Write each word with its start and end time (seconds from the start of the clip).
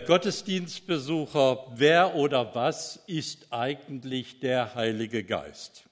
Gottesdienstbesucher, 0.00 1.66
wer 1.76 2.14
oder 2.14 2.54
was 2.54 2.96
ist 3.06 3.52
eigentlich 3.52 4.40
der 4.40 4.74
Heilige 4.74 5.24
Geist? 5.24 5.84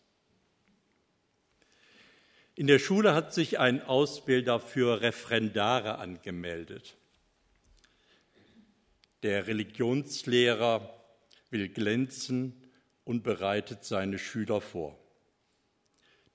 In 2.55 2.67
der 2.67 2.79
Schule 2.79 3.15
hat 3.15 3.33
sich 3.33 3.59
ein 3.59 3.83
Ausbilder 3.83 4.61
für 4.61 5.01
Referendare 5.01 5.99
angemeldet. 5.99 6.97
Der 9.23 9.47
Religionslehrer 9.47 10.95
will 11.51 11.69
glänzen 11.69 12.55
und 13.05 13.23
bereitet 13.23 13.85
seine 13.85 14.19
Schüler 14.19 14.61
vor. 14.61 14.99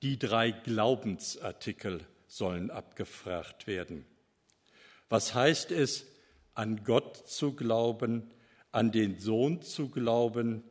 Die 0.02 0.20
drei 0.20 0.52
Glaubensartikel 0.52 2.06
sollen 2.28 2.70
abgefragt 2.70 3.68
werden. 3.68 4.06
Was 5.10 5.34
heißt 5.34 5.72
es, 5.72 6.06
an 6.56 6.84
Gott 6.84 7.16
zu 7.28 7.54
glauben, 7.54 8.32
an 8.72 8.92
den 8.92 9.20
Sohn 9.20 9.62
zu 9.62 9.90
glauben 9.90 10.64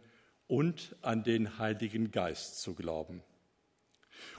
und 0.47 0.97
an 1.03 1.23
den 1.23 1.59
Heiligen 1.59 2.11
Geist 2.11 2.61
zu 2.61 2.75
glauben? 2.75 3.23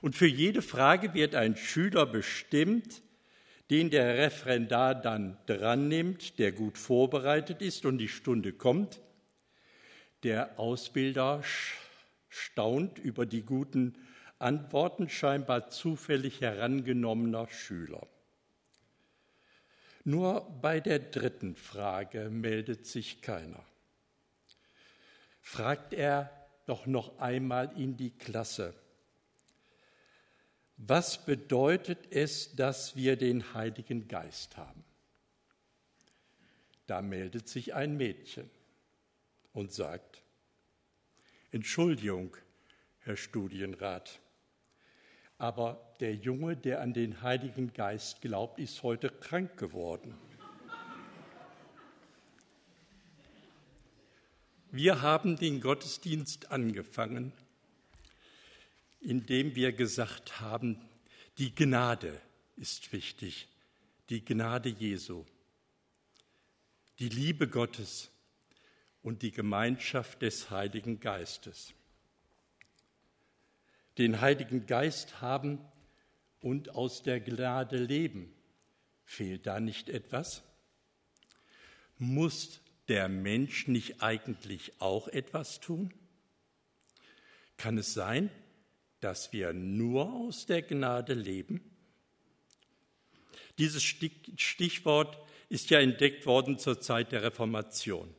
Und 0.02 0.16
für 0.16 0.28
jede 0.28 0.62
Frage 0.62 1.14
wird 1.14 1.36
ein 1.36 1.56
Schüler 1.56 2.06
bestimmt, 2.06 3.02
den 3.70 3.90
der 3.90 4.18
Referendar 4.18 4.94
dann 4.94 5.38
dran 5.48 5.88
nimmt, 5.88 6.38
der 6.38 6.52
gut 6.52 6.78
vorbereitet 6.78 7.62
ist 7.62 7.86
und 7.86 7.98
die 7.98 8.08
Stunde 8.08 8.54
kommt. 8.54 9.02
Der 10.24 10.60
Ausbilder 10.60 11.42
staunt 12.30 13.00
über 13.00 13.26
die 13.26 13.44
guten 13.44 13.96
Antworten 14.38 15.10
scheinbar 15.10 15.70
zufällig 15.70 16.42
herangenommener 16.42 17.48
Schüler. 17.48 18.08
Nur 20.06 20.42
bei 20.62 20.80
der 20.80 21.00
dritten 21.00 21.56
Frage 21.56 22.30
meldet 22.30 22.86
sich 22.86 23.22
keiner. 23.22 23.66
Fragt 25.42 25.94
er 25.94 26.30
doch 26.68 26.86
noch 26.86 27.18
einmal 27.18 27.72
in 27.76 27.98
die 27.98 28.12
Klasse. 28.12 28.76
Was 30.78 31.26
bedeutet 31.26 32.12
es, 32.12 32.56
dass 32.56 32.96
wir 32.96 33.16
den 33.16 33.56
Heiligen 33.56 34.08
Geist 34.08 34.58
haben? 34.58 34.84
Da 36.86 37.02
meldet 37.02 37.50
sich 37.50 37.74
ein 37.74 37.98
Mädchen 37.98 38.50
und 39.54 39.74
sagt, 39.74 40.22
Entschuldigung, 41.52 42.38
Herr 43.00 43.18
Studienrat, 43.18 44.20
aber 45.38 45.94
der 46.00 46.16
Junge, 46.16 46.56
der 46.56 46.82
an 46.82 46.94
den 46.94 47.22
Heiligen 47.22 47.74
Geist 47.74 48.22
glaubt, 48.22 48.60
ist 48.60 48.84
heute 48.84 49.10
krank 49.10 49.58
geworden. 49.58 50.16
Wir 54.72 55.02
haben 55.02 55.38
den 55.38 55.62
Gottesdienst 55.62 56.52
angefangen 56.52 57.32
indem 59.06 59.56
wir 59.56 59.72
gesagt 59.72 60.42
haben, 60.42 60.78
die 61.38 61.54
Gnade 61.54 62.20
ist 62.56 62.92
wichtig, 62.92 63.48
die 64.10 64.26
Gnade 64.26 64.70
Jesu, 64.70 65.26
die 66.98 67.10
Liebe 67.10 67.48
Gottes 67.48 68.10
und 69.04 69.22
die 69.22 69.32
Gemeinschaft 69.32 70.22
des 70.24 70.50
Heiligen 70.50 71.00
Geistes. 71.00 71.74
Den 73.98 74.22
Heiligen 74.22 74.66
Geist 74.66 75.22
haben 75.22 75.60
und 76.42 76.70
aus 76.70 77.02
der 77.02 77.20
Gnade 77.20 77.78
leben. 77.78 78.34
Fehlt 79.04 79.46
da 79.48 79.60
nicht 79.60 79.90
etwas? 79.90 80.44
Muss 81.98 82.60
der 82.88 83.08
Mensch 83.08 83.68
nicht 83.68 84.02
eigentlich 84.02 84.74
auch 84.80 85.08
etwas 85.08 85.60
tun? 85.60 85.94
Kann 87.58 87.78
es 87.78 87.94
sein, 87.94 88.30
dass 89.00 89.32
wir 89.32 89.54
nur 89.54 90.12
aus 90.12 90.46
der 90.46 90.62
Gnade 90.62 91.14
leben? 91.14 91.62
Dieses 93.58 93.84
Stichwort 93.84 95.18
ist 95.48 95.70
ja 95.70 95.80
entdeckt 95.80 96.26
worden 96.26 96.60
zur 96.60 96.82
Zeit 96.82 97.12
der 97.12 97.24
Reformation, 97.24 98.14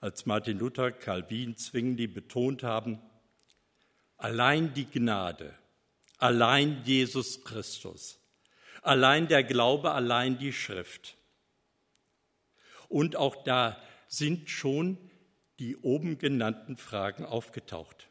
als 0.00 0.24
Martin 0.24 0.58
Luther, 0.58 0.92
Calvin, 0.92 1.56
Zwingli 1.56 2.06
betont 2.06 2.62
haben, 2.62 2.98
allein 4.16 4.74
die 4.74 4.86
Gnade, 4.86 5.54
allein 6.18 6.82
Jesus 6.84 7.44
Christus, 7.44 8.18
allein 8.82 9.28
der 9.28 9.44
Glaube, 9.44 9.92
allein 9.92 10.38
die 10.38 10.52
Schrift. 10.52 11.16
Und 12.88 13.16
auch 13.16 13.42
da 13.44 13.80
sind 14.08 14.48
schon 14.48 14.98
die 15.58 15.76
oben 15.76 16.18
genannten 16.18 16.76
Fragen 16.76 17.24
aufgetaucht. 17.24 18.08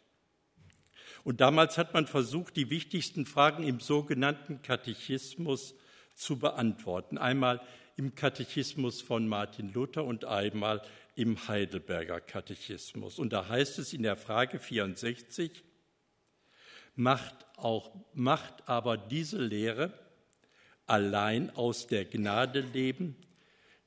Und 1.23 1.41
damals 1.41 1.77
hat 1.77 1.93
man 1.93 2.07
versucht, 2.07 2.55
die 2.55 2.69
wichtigsten 2.69 3.25
Fragen 3.25 3.63
im 3.63 3.79
sogenannten 3.79 4.61
Katechismus 4.61 5.73
zu 6.13 6.37
beantworten. 6.37 7.17
Einmal 7.17 7.61
im 7.97 8.13
Katechismus 8.13 9.01
von 9.01 9.27
Martin 9.27 9.71
Luther 9.73 10.03
und 10.03 10.25
einmal 10.25 10.81
im 11.15 11.47
Heidelberger 11.47 12.19
Katechismus. 12.19 13.19
Und 13.19 13.31
da 13.31 13.47
heißt 13.47 13.79
es 13.79 13.93
in 13.93 14.03
der 14.03 14.17
Frage 14.17 14.59
64, 14.59 15.63
macht, 16.95 17.45
auch, 17.57 17.91
macht 18.13 18.67
aber 18.67 18.97
diese 18.97 19.37
Lehre 19.37 19.93
allein 20.87 21.49
aus 21.55 21.87
der 21.87 22.05
Gnade 22.05 22.61
leben, 22.61 23.15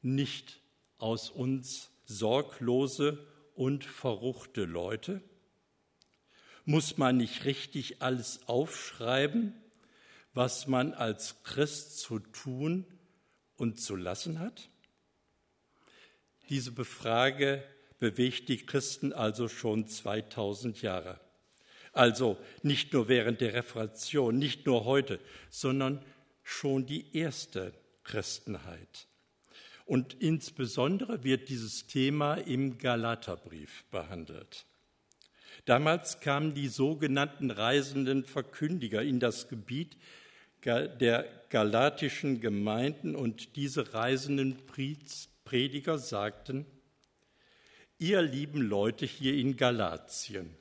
nicht 0.02 0.60
aus 0.98 1.30
uns 1.30 1.90
sorglose 2.04 3.26
und 3.54 3.84
verruchte 3.84 4.64
Leute? 4.64 5.22
Muss 6.64 6.98
man 6.98 7.16
nicht 7.16 7.44
richtig 7.44 8.02
alles 8.02 8.46
aufschreiben, 8.46 9.54
was 10.34 10.66
man 10.66 10.92
als 10.92 11.42
Christ 11.42 11.98
zu 11.98 12.18
tun 12.18 12.84
und 13.56 13.80
zu 13.80 13.96
lassen 13.96 14.38
hat? 14.38 14.68
Diese 16.48 16.72
Befrage 16.72 17.62
bewegt 17.98 18.48
die 18.48 18.64
Christen 18.64 19.12
also 19.12 19.48
schon 19.48 19.86
2000 19.88 20.82
Jahre. 20.82 21.20
Also 21.92 22.36
nicht 22.62 22.92
nur 22.92 23.08
während 23.08 23.40
der 23.40 23.54
Reformation, 23.54 24.38
nicht 24.38 24.66
nur 24.66 24.84
heute, 24.84 25.20
sondern 25.50 26.04
schon 26.42 26.86
die 26.86 27.16
erste 27.16 27.72
Christenheit. 28.04 29.06
Und 29.84 30.14
insbesondere 30.20 31.24
wird 31.24 31.48
dieses 31.48 31.86
Thema 31.86 32.34
im 32.34 32.78
Galaterbrief 32.78 33.84
behandelt. 33.90 34.66
Damals 35.64 36.20
kamen 36.20 36.54
die 36.54 36.68
sogenannten 36.68 37.50
reisenden 37.50 38.24
Verkündiger 38.24 39.02
in 39.02 39.20
das 39.20 39.48
Gebiet 39.48 39.96
der 40.64 41.26
galatischen 41.50 42.40
Gemeinden 42.40 43.14
und 43.14 43.56
diese 43.56 43.94
reisenden 43.94 44.58
Prediger 45.44 45.98
sagten, 45.98 46.66
ihr 47.98 48.22
lieben 48.22 48.62
Leute 48.62 49.06
hier 49.06 49.34
in 49.34 49.56
Galatien, 49.56 50.54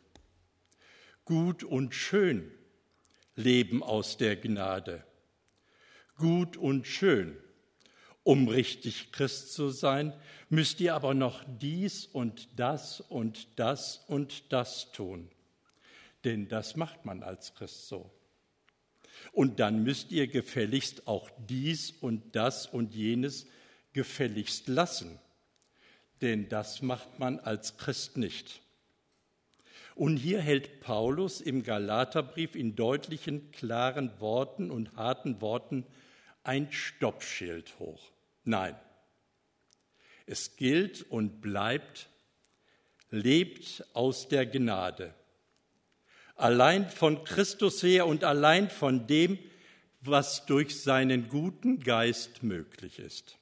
gut 1.28 1.64
und 1.64 1.94
schön 1.94 2.52
leben 3.36 3.84
aus 3.84 4.18
der 4.18 4.36
Gnade, 4.36 5.04
gut 6.18 6.58
und 6.58 6.88
schön 6.88 7.38
um 8.28 8.50
richtig 8.50 9.14
Christ 9.14 9.54
zu 9.54 9.70
sein, 9.70 10.12
müsst 10.50 10.82
ihr 10.82 10.96
aber 10.96 11.14
noch 11.14 11.46
dies 11.62 12.06
und 12.06 12.50
das 12.60 13.00
und 13.00 13.48
das 13.58 14.04
und 14.10 14.52
das 14.52 14.92
tun. 14.92 15.30
Denn 16.26 16.50
das 16.50 16.76
macht 16.76 17.06
man 17.06 17.24
als 17.24 17.56
Christ 17.56 17.88
so. 17.88 18.12
Und 19.32 19.62
dann 19.62 19.82
müsst 19.82 20.12
ihr 20.12 20.28
gefälligst 20.28 21.08
auch 21.08 21.32
dies 21.48 21.92
und 21.92 22.36
das 22.36 22.66
und 22.68 22.94
jenes 22.94 23.48
gefälligst 23.94 24.68
lassen. 24.68 25.18
Denn 26.22 26.50
das 26.50 26.82
macht 26.82 27.19
man 27.19 27.40
als 27.40 27.78
Christ 27.78 28.18
nicht. 28.18 28.62
Und 29.98 30.18
hier 30.18 30.42
hält 30.42 30.80
Paulus 30.80 31.42
im 31.42 31.64
Galaterbrief 31.64 32.54
in 32.54 32.76
deutlichen, 32.76 33.50
klaren 33.52 34.12
Worten 34.20 34.70
und 34.70 34.96
harten 34.96 35.42
Worten 35.42 35.88
ein 36.44 36.72
Stoppschild 36.72 37.80
hoch. 37.80 38.12
Nein. 38.44 38.76
Es 40.28 40.56
gilt 40.56 41.02
und 41.10 41.42
bleibt, 41.42 42.10
lebt 43.10 43.84
aus 43.94 44.28
der 44.28 44.46
Gnade. 44.46 45.16
Allein 46.36 46.88
von 46.88 47.24
Christus 47.24 47.82
her 47.82 48.06
und 48.06 48.24
allein 48.24 48.70
von 48.70 49.08
dem, 49.08 49.40
was 50.02 50.46
durch 50.46 50.80
seinen 50.80 51.28
guten 51.28 51.80
Geist 51.80 52.44
möglich 52.44 53.00
ist. 53.00 53.40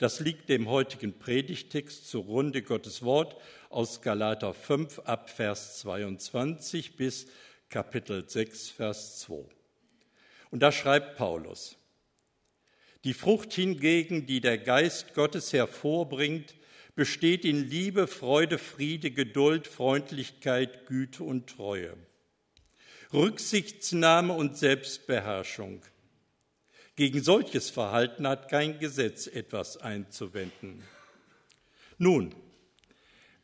Das 0.00 0.18
liegt 0.18 0.48
dem 0.48 0.66
heutigen 0.66 1.18
Predigtext 1.18 2.08
zur 2.08 2.24
Runde 2.24 2.62
Gottes 2.62 3.02
Wort 3.02 3.36
aus 3.68 4.00
Galater 4.00 4.54
5 4.54 5.00
ab 5.00 5.28
Vers 5.28 5.78
22 5.80 6.96
bis 6.96 7.26
Kapitel 7.68 8.26
6 8.26 8.70
Vers 8.70 9.18
2. 9.18 9.44
Und 10.50 10.62
da 10.62 10.72
schreibt 10.72 11.18
Paulus, 11.18 11.76
Die 13.04 13.12
Frucht 13.12 13.52
hingegen, 13.52 14.24
die 14.24 14.40
der 14.40 14.56
Geist 14.56 15.12
Gottes 15.12 15.52
hervorbringt, 15.52 16.54
besteht 16.94 17.44
in 17.44 17.68
Liebe, 17.68 18.06
Freude, 18.06 18.56
Friede, 18.56 19.10
Geduld, 19.10 19.66
Freundlichkeit, 19.66 20.86
Güte 20.86 21.24
und 21.24 21.50
Treue, 21.50 21.94
Rücksichtsnahme 23.12 24.32
und 24.32 24.56
Selbstbeherrschung. 24.56 25.82
Gegen 27.00 27.22
solches 27.22 27.70
Verhalten 27.70 28.28
hat 28.28 28.50
kein 28.50 28.78
Gesetz 28.78 29.26
etwas 29.26 29.78
einzuwenden. 29.78 30.82
Nun, 31.96 32.34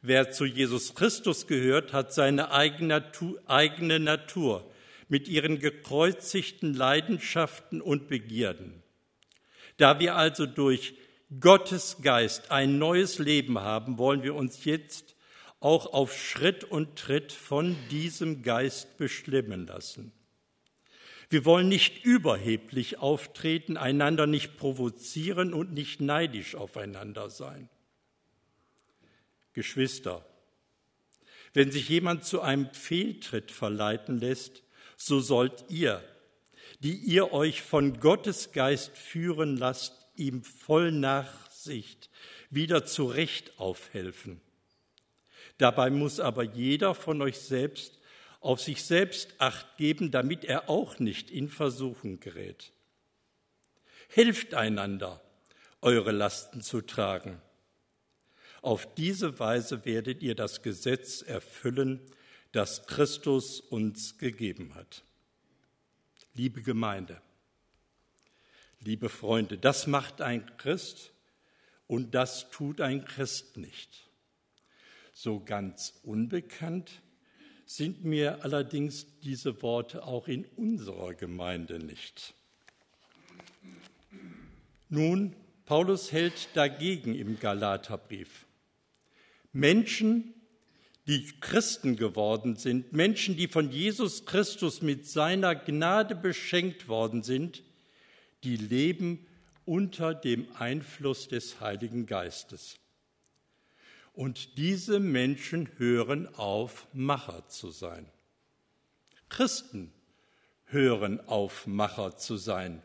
wer 0.02 0.30
zu 0.30 0.44
Jesus 0.44 0.94
Christus 0.94 1.46
gehört, 1.46 1.94
hat 1.94 2.12
seine 2.12 2.50
eigene 2.50 3.98
Natur 3.98 4.70
mit 5.08 5.28
ihren 5.28 5.58
gekreuzigten 5.58 6.74
Leidenschaften 6.74 7.80
und 7.80 8.08
Begierden. 8.08 8.82
Da 9.78 10.00
wir 10.00 10.16
also 10.16 10.44
durch 10.44 10.92
Gottes 11.40 11.96
Geist 12.02 12.50
ein 12.50 12.78
neues 12.78 13.18
Leben 13.18 13.58
haben, 13.58 13.96
wollen 13.96 14.22
wir 14.22 14.34
uns 14.34 14.66
jetzt 14.66 15.16
auch 15.60 15.94
auf 15.94 16.14
Schritt 16.14 16.62
und 16.62 16.96
Tritt 16.98 17.32
von 17.32 17.74
diesem 17.90 18.42
Geist 18.42 18.98
bestimmen 18.98 19.66
lassen. 19.66 20.12
Wir 21.28 21.44
wollen 21.44 21.68
nicht 21.68 22.04
überheblich 22.04 22.98
auftreten, 22.98 23.76
einander 23.76 24.26
nicht 24.26 24.56
provozieren 24.56 25.52
und 25.52 25.72
nicht 25.72 26.00
neidisch 26.00 26.54
aufeinander 26.54 27.30
sein. 27.30 27.68
Geschwister, 29.52 30.24
wenn 31.52 31.72
sich 31.72 31.88
jemand 31.88 32.24
zu 32.24 32.42
einem 32.42 32.70
Fehltritt 32.72 33.50
verleiten 33.50 34.18
lässt, 34.20 34.62
so 34.96 35.20
sollt 35.20 35.64
ihr, 35.68 36.04
die 36.80 36.94
ihr 36.94 37.32
euch 37.32 37.62
von 37.62 37.98
Gottes 37.98 38.52
Geist 38.52 38.96
führen 38.96 39.56
lasst, 39.56 40.06
ihm 40.16 40.44
voll 40.44 40.92
Nachsicht 40.92 42.10
wieder 42.50 42.84
zurecht 42.84 43.58
aufhelfen. 43.58 44.40
Dabei 45.58 45.90
muss 45.90 46.20
aber 46.20 46.42
jeder 46.42 46.94
von 46.94 47.22
euch 47.22 47.38
selbst 47.38 47.98
auf 48.40 48.60
sich 48.60 48.84
selbst 48.84 49.34
acht 49.38 49.76
geben, 49.76 50.10
damit 50.10 50.44
er 50.44 50.68
auch 50.68 50.98
nicht 50.98 51.30
in 51.30 51.48
Versuchung 51.48 52.20
gerät. 52.20 52.72
Helft 54.08 54.54
einander, 54.54 55.20
eure 55.80 56.12
Lasten 56.12 56.62
zu 56.62 56.80
tragen. 56.80 57.40
Auf 58.62 58.94
diese 58.94 59.38
Weise 59.38 59.84
werdet 59.84 60.22
ihr 60.22 60.34
das 60.34 60.62
Gesetz 60.62 61.22
erfüllen, 61.22 62.00
das 62.52 62.86
Christus 62.86 63.60
uns 63.60 64.18
gegeben 64.18 64.74
hat. 64.74 65.04
Liebe 66.34 66.62
Gemeinde, 66.62 67.20
liebe 68.80 69.08
Freunde, 69.08 69.58
das 69.58 69.86
macht 69.86 70.20
ein 70.20 70.56
Christ 70.56 71.12
und 71.86 72.14
das 72.14 72.50
tut 72.50 72.80
ein 72.80 73.04
Christ 73.04 73.56
nicht. 73.56 74.08
So 75.12 75.40
ganz 75.40 75.94
unbekannt 76.02 77.02
sind 77.66 78.04
mir 78.04 78.44
allerdings 78.44 79.06
diese 79.20 79.60
Worte 79.60 80.04
auch 80.04 80.28
in 80.28 80.44
unserer 80.56 81.14
Gemeinde 81.14 81.80
nicht. 81.80 82.34
Nun, 84.88 85.34
Paulus 85.66 86.12
hält 86.12 86.48
dagegen 86.54 87.16
im 87.16 87.40
Galaterbrief. 87.40 88.46
Menschen, 89.52 90.32
die 91.08 91.26
Christen 91.40 91.96
geworden 91.96 92.54
sind, 92.54 92.92
Menschen, 92.92 93.36
die 93.36 93.48
von 93.48 93.70
Jesus 93.70 94.26
Christus 94.26 94.80
mit 94.80 95.06
seiner 95.06 95.56
Gnade 95.56 96.14
beschenkt 96.14 96.86
worden 96.86 97.24
sind, 97.24 97.64
die 98.44 98.56
leben 98.56 99.26
unter 99.64 100.14
dem 100.14 100.46
Einfluss 100.56 101.26
des 101.26 101.60
Heiligen 101.60 102.06
Geistes. 102.06 102.78
Und 104.16 104.56
diese 104.56 104.98
Menschen 104.98 105.68
hören 105.76 106.26
auf, 106.36 106.88
Macher 106.94 107.46
zu 107.48 107.70
sein. 107.70 108.06
Christen 109.28 109.92
hören 110.64 111.20
auf, 111.28 111.66
Macher 111.66 112.16
zu 112.16 112.38
sein. 112.38 112.82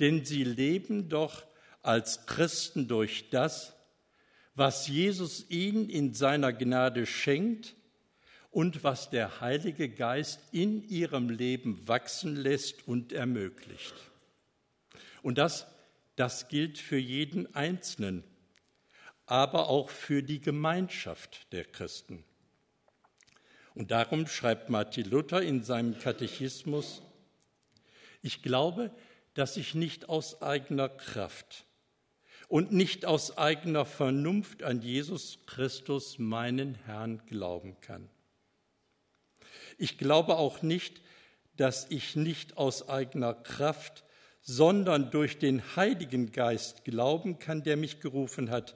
Denn 0.00 0.26
sie 0.26 0.44
leben 0.44 1.08
doch 1.08 1.46
als 1.80 2.26
Christen 2.26 2.88
durch 2.88 3.30
das, 3.30 3.72
was 4.54 4.86
Jesus 4.86 5.46
ihnen 5.48 5.88
in 5.88 6.12
seiner 6.12 6.52
Gnade 6.52 7.06
schenkt 7.06 7.74
und 8.50 8.84
was 8.84 9.08
der 9.08 9.40
Heilige 9.40 9.88
Geist 9.88 10.40
in 10.52 10.86
ihrem 10.90 11.30
Leben 11.30 11.88
wachsen 11.88 12.36
lässt 12.36 12.86
und 12.86 13.14
ermöglicht. 13.14 13.94
Und 15.22 15.38
das, 15.38 15.66
das 16.16 16.48
gilt 16.48 16.76
für 16.76 16.98
jeden 16.98 17.54
Einzelnen 17.54 18.24
aber 19.30 19.68
auch 19.68 19.90
für 19.90 20.22
die 20.22 20.40
Gemeinschaft 20.40 21.52
der 21.52 21.64
Christen. 21.64 22.24
Und 23.74 23.90
darum 23.90 24.26
schreibt 24.26 24.70
Martin 24.70 25.08
Luther 25.08 25.42
in 25.42 25.62
seinem 25.62 25.98
Katechismus, 25.98 27.02
ich 28.22 28.42
glaube, 28.42 28.90
dass 29.34 29.56
ich 29.56 29.74
nicht 29.74 30.08
aus 30.08 30.42
eigener 30.42 30.88
Kraft 30.88 31.64
und 32.48 32.72
nicht 32.72 33.04
aus 33.04 33.38
eigener 33.38 33.84
Vernunft 33.84 34.62
an 34.62 34.82
Jesus 34.82 35.38
Christus, 35.46 36.18
meinen 36.18 36.74
Herrn, 36.86 37.22
glauben 37.26 37.76
kann. 37.80 38.08
Ich 39.76 39.98
glaube 39.98 40.36
auch 40.38 40.62
nicht, 40.62 41.00
dass 41.56 41.90
ich 41.90 42.16
nicht 42.16 42.56
aus 42.56 42.88
eigener 42.88 43.34
Kraft, 43.34 44.04
sondern 44.40 45.10
durch 45.10 45.38
den 45.38 45.76
Heiligen 45.76 46.32
Geist 46.32 46.84
glauben 46.84 47.38
kann, 47.38 47.62
der 47.62 47.76
mich 47.76 48.00
gerufen 48.00 48.50
hat, 48.50 48.74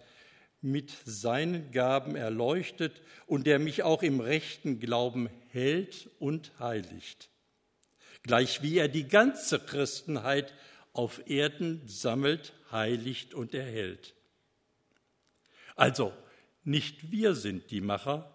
mit 0.63 0.97
seinen 1.05 1.73
Gaben 1.73 2.17
erleuchtet 2.17 3.03
und 3.27 3.47
der 3.47 3.59
mich 3.59 3.83
auch 3.83 4.03
im 4.03 4.21
rechten 4.21 4.79
Glauben 4.79 5.29
hält 5.51 6.09
und 6.19 6.59
heiligt, 6.59 7.29
gleich 8.23 8.63
wie 8.63 8.79
er 8.79 8.89
die 8.89 9.09
ganze 9.09 9.59
Christenheit 9.59 10.55
auf 10.93 11.29
Erden 11.29 11.83
sammelt, 11.87 12.55
heiligt 12.71 13.35
und 13.35 13.55
erhält. 13.55 14.15
Also, 15.75 16.13
nicht 16.65 17.11
wir 17.11 17.35
sind 17.35 17.71
die 17.71 17.81
Macher, 17.81 18.33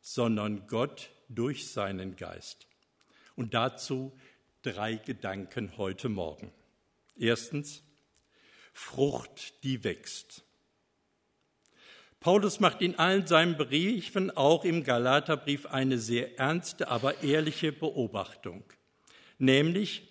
sondern 0.00 0.66
Gott 0.68 1.10
durch 1.28 1.70
seinen 1.70 2.16
Geist. 2.16 2.66
Und 3.36 3.52
dazu 3.52 4.18
drei 4.62 4.94
Gedanken 4.94 5.76
heute 5.76 6.08
Morgen. 6.08 6.52
Erstens, 7.16 7.82
Frucht, 8.72 9.62
die 9.64 9.84
wächst. 9.84 10.44
Paulus 12.20 12.58
macht 12.58 12.82
in 12.82 12.98
allen 12.98 13.26
seinen 13.26 13.56
Briefen, 13.56 14.36
auch 14.36 14.64
im 14.64 14.82
Galaterbrief, 14.82 15.66
eine 15.66 15.98
sehr 15.98 16.38
ernste, 16.38 16.88
aber 16.88 17.22
ehrliche 17.22 17.70
Beobachtung. 17.72 18.64
Nämlich, 19.38 20.02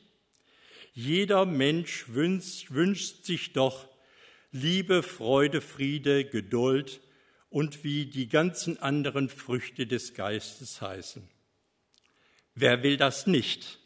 jeder 0.93 1.45
Mensch 1.45 2.05
wünscht, 2.07 2.71
wünscht 2.71 3.25
sich 3.25 3.53
doch 3.53 3.87
Liebe, 4.51 5.03
Freude, 5.03 5.59
Friede, 5.59 6.23
Geduld 6.23 7.01
und 7.49 7.83
wie 7.83 8.05
die 8.05 8.29
ganzen 8.29 8.81
anderen 8.81 9.27
Früchte 9.29 9.85
des 9.85 10.13
Geistes 10.13 10.81
heißen. 10.81 11.27
Wer 12.55 12.81
will 12.83 12.97
das 12.97 13.27
nicht? 13.27 13.79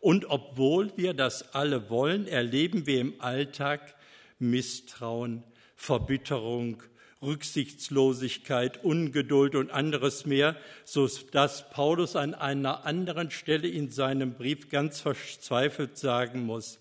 Und 0.00 0.26
obwohl 0.28 0.92
wir 0.96 1.14
das 1.14 1.54
alle 1.54 1.88
wollen, 1.88 2.26
erleben 2.26 2.86
wir 2.86 3.00
im 3.00 3.20
Alltag 3.20 3.94
Misstrauen, 4.38 5.44
Verbitterung, 5.76 6.82
Rücksichtslosigkeit, 7.22 8.82
Ungeduld 8.82 9.54
und 9.54 9.70
anderes 9.70 10.24
mehr, 10.24 10.56
so 10.84 11.06
dass 11.32 11.68
Paulus 11.70 12.16
an 12.16 12.34
einer 12.34 12.86
anderen 12.86 13.30
Stelle 13.30 13.68
in 13.68 13.90
seinem 13.90 14.34
Brief 14.34 14.70
ganz 14.70 15.00
verzweifelt 15.00 15.98
sagen 15.98 16.46
muss, 16.46 16.78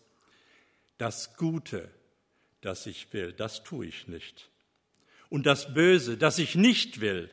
das 0.98 1.36
Gute, 1.36 1.90
das 2.62 2.86
ich 2.86 3.12
will, 3.12 3.34
das 3.34 3.64
tue 3.64 3.88
ich 3.88 4.08
nicht. 4.08 4.50
Und 5.30 5.46
das 5.46 5.74
Böse, 5.74 6.18
das 6.18 6.40
ich 6.40 6.56
nicht 6.56 7.02
will, 7.02 7.30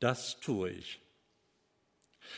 das 0.00 0.40
tue 0.40 0.70
ich. 0.70 1.00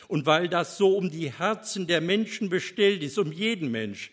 Und 0.07 0.27
weil 0.27 0.49
das 0.49 0.77
so 0.77 0.97
um 0.97 1.11
die 1.11 1.33
Herzen 1.33 1.87
der 1.87 2.01
Menschen 2.01 2.49
bestellt 2.49 3.03
ist, 3.03 3.19
um 3.19 3.33
jeden 3.33 3.71
Mensch, 3.71 4.13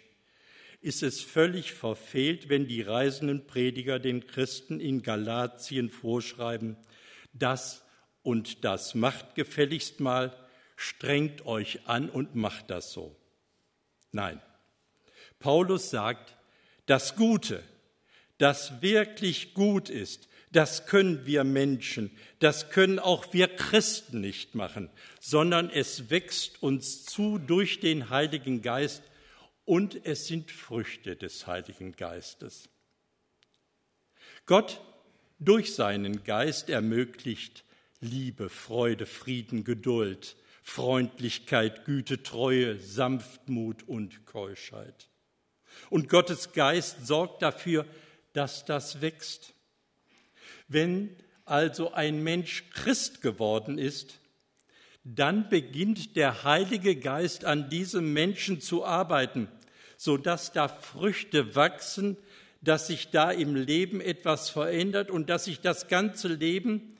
ist 0.81 1.03
es 1.03 1.21
völlig 1.21 1.73
verfehlt, 1.73 2.49
wenn 2.49 2.67
die 2.67 2.81
reisenden 2.81 3.47
Prediger 3.47 3.99
den 3.99 4.27
Christen 4.27 4.79
in 4.79 5.01
Galatien 5.01 5.89
vorschreiben, 5.89 6.77
das 7.33 7.83
und 8.23 8.63
das 8.63 8.93
macht 8.93 9.35
gefälligst 9.35 9.99
mal, 9.99 10.35
strengt 10.75 11.45
euch 11.45 11.87
an 11.87 12.09
und 12.09 12.35
macht 12.35 12.69
das 12.69 12.91
so. 12.91 13.15
Nein, 14.11 14.41
Paulus 15.39 15.89
sagt, 15.89 16.35
das 16.85 17.15
Gute, 17.15 17.63
das 18.37 18.81
wirklich 18.81 19.53
gut 19.53 19.89
ist, 19.89 20.27
das 20.51 20.85
können 20.85 21.25
wir 21.25 21.43
Menschen, 21.43 22.11
das 22.39 22.69
können 22.69 22.99
auch 22.99 23.33
wir 23.33 23.47
Christen 23.47 24.21
nicht 24.21 24.55
machen, 24.55 24.89
sondern 25.19 25.69
es 25.69 26.09
wächst 26.09 26.63
uns 26.63 27.03
zu 27.03 27.37
durch 27.37 27.79
den 27.79 28.09
Heiligen 28.09 28.61
Geist 28.61 29.03
und 29.67 30.05
es 30.05 30.27
sind 30.27 30.49
Früchte 30.49 31.17
des 31.17 31.45
Heiligen 31.45 31.91
Geistes. 31.91 32.69
Gott 34.45 34.81
durch 35.39 35.75
seinen 35.75 36.23
Geist 36.23 36.69
ermöglicht 36.69 37.65
Liebe, 37.99 38.47
Freude, 38.47 39.05
Frieden, 39.05 39.65
Geduld, 39.65 40.37
Freundlichkeit, 40.63 41.83
Güte, 41.83 42.23
Treue, 42.23 42.79
Sanftmut 42.79 43.83
und 43.89 44.25
Keuschheit. 44.25 45.09
Und 45.89 46.07
Gottes 46.07 46.53
Geist 46.53 47.05
sorgt 47.05 47.41
dafür, 47.41 47.85
dass 48.31 48.63
das 48.63 49.01
wächst. 49.01 49.53
Wenn 50.69 51.13
also 51.43 51.91
ein 51.91 52.23
Mensch 52.23 52.69
Christ 52.71 53.21
geworden 53.21 53.77
ist, 53.77 54.19
dann 55.03 55.49
beginnt 55.49 56.15
der 56.15 56.45
Heilige 56.45 56.95
Geist 56.95 57.43
an 57.43 57.69
diesem 57.69 58.13
Menschen 58.13 58.61
zu 58.61 58.85
arbeiten, 58.85 59.49
sodass 59.97 60.51
da 60.53 60.67
Früchte 60.67 61.55
wachsen, 61.55 62.15
dass 62.61 62.87
sich 62.87 63.11
da 63.11 63.31
im 63.31 63.55
Leben 63.55 64.01
etwas 64.01 64.49
verändert 64.49 65.11
und 65.11 65.29
dass 65.29 65.45
sich 65.45 65.59
das 65.61 65.87
ganze 65.87 66.29
Leben, 66.29 66.97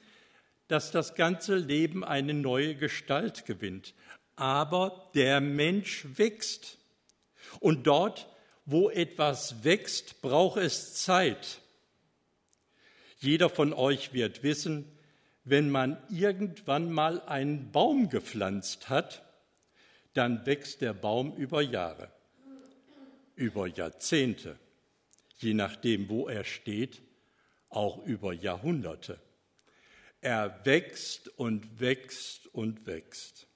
dass 0.68 0.92
das 0.92 1.16
ganze 1.16 1.56
Leben 1.56 2.04
eine 2.04 2.34
neue 2.34 2.76
Gestalt 2.76 3.46
gewinnt. 3.46 3.94
Aber 4.36 5.10
der 5.16 5.40
Mensch 5.42 6.06
wächst. 6.16 6.78
Und 7.60 7.88
dort, 7.88 8.28
wo 8.66 8.90
etwas 8.90 9.64
wächst, 9.64 10.22
braucht 10.22 10.58
es 10.58 10.94
Zeit. 10.96 11.62
Jeder 13.20 13.50
von 13.50 13.74
euch 13.74 14.14
wird 14.14 14.44
wissen, 14.44 14.86
wenn 15.44 15.70
man 15.70 15.98
irgendwann 16.10 16.92
mal 16.92 17.22
einen 17.22 17.72
Baum 17.72 18.10
gepflanzt 18.10 18.90
hat, 18.90 19.24
dann 20.14 20.46
wächst 20.46 20.82
der 20.82 20.94
Baum 20.94 21.36
über 21.36 21.62
Jahre, 21.62 22.12
über 23.38 23.68
Jahrzehnte, 23.68 24.60
je 25.38 25.54
nachdem, 25.54 26.10
wo 26.10 26.28
er 26.28 26.44
steht, 26.44 27.02
auch 27.70 28.06
über 28.06 28.34
Jahrhunderte. 28.34 29.20
Er 30.20 30.60
wächst 30.66 31.30
und 31.38 31.80
wächst 31.80 32.48
und 32.48 32.86
wächst. 32.88 33.48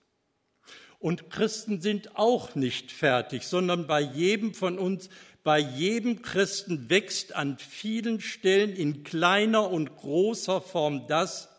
Und 1.00 1.32
Christen 1.32 1.82
sind 1.82 2.16
auch 2.16 2.54
nicht 2.56 2.92
fertig, 2.92 3.44
sondern 3.44 3.88
bei 3.88 4.00
jedem 4.00 4.54
von 4.54 4.78
uns 4.78 5.10
bei 5.44 5.58
jedem 5.58 6.22
Christen 6.22 6.92
wächst 6.92 7.36
an 7.36 7.58
vielen 7.58 8.22
Stellen 8.22 8.76
in 8.76 9.04
kleiner 9.04 9.72
und 9.72 9.96
großer 9.98 10.62
Form 10.62 11.08
das, 11.08 11.50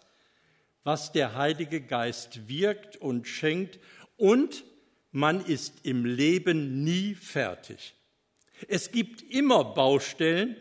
was 0.85 1.11
der 1.11 1.35
Heilige 1.35 1.81
Geist 1.81 2.49
wirkt 2.49 2.97
und 2.97 3.27
schenkt 3.27 3.81
und 4.17 4.65
man 5.11 5.45
ist 5.45 5.85
im 5.85 6.05
Leben 6.05 6.85
nie 6.85 7.17
fertig. 7.17 7.95
Es 8.69 8.91
gibt 8.91 9.23
immer 9.23 9.65
Baustellen, 9.65 10.57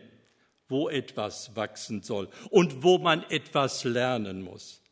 wo 0.68 0.88
etwas 0.88 1.54
wachsen 1.54 2.02
soll 2.02 2.28
und 2.50 2.82
wo 2.82 2.98
man 2.98 3.22
etwas 3.30 3.84
lernen 3.84 4.42
muss. 4.42 4.82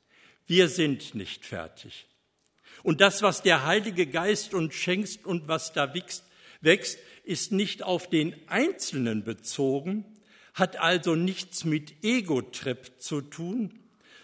Wir 0.47 0.69
sind 0.69 1.15
nicht 1.15 1.47
fertig. 1.47 2.07
Und 2.83 3.01
das, 3.01 3.23
was 3.23 3.43
der 3.43 3.67
Heilige 3.67 4.07
Geist 4.07 4.55
uns 4.55 4.75
schenkt 4.75 5.25
und 5.25 5.49
was 5.49 5.73
da 5.73 5.95
wächst, 5.95 6.99
ist 7.25 7.53
nicht 7.53 7.83
auf 7.83 8.09
den 8.09 8.35
Einzelnen 8.49 9.25
bezogen, 9.25 10.05
hat 10.55 10.77
also 10.77 11.15
nichts 11.15 11.65
mit 11.65 12.03
Ego-Trip 12.03 12.93
zu 12.99 13.21
tun, 13.21 13.79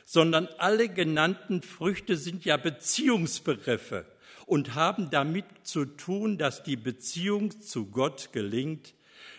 sondern 0.04 0.48
alle 0.58 0.88
genannten 0.88 1.62
Früchte 1.62 2.16
sind 2.16 2.44
ja 2.44 2.56
Beziehungsbegriffe 2.56 4.06
und 4.46 4.74
haben 4.74 5.10
damit 5.10 5.44
zu 5.64 5.84
tun, 5.84 6.38
dass 6.38 6.62
die 6.62 6.76
Beziehung 6.76 7.60
zu 7.60 7.86
Gott 7.86 8.30
gelingt, 8.32 8.94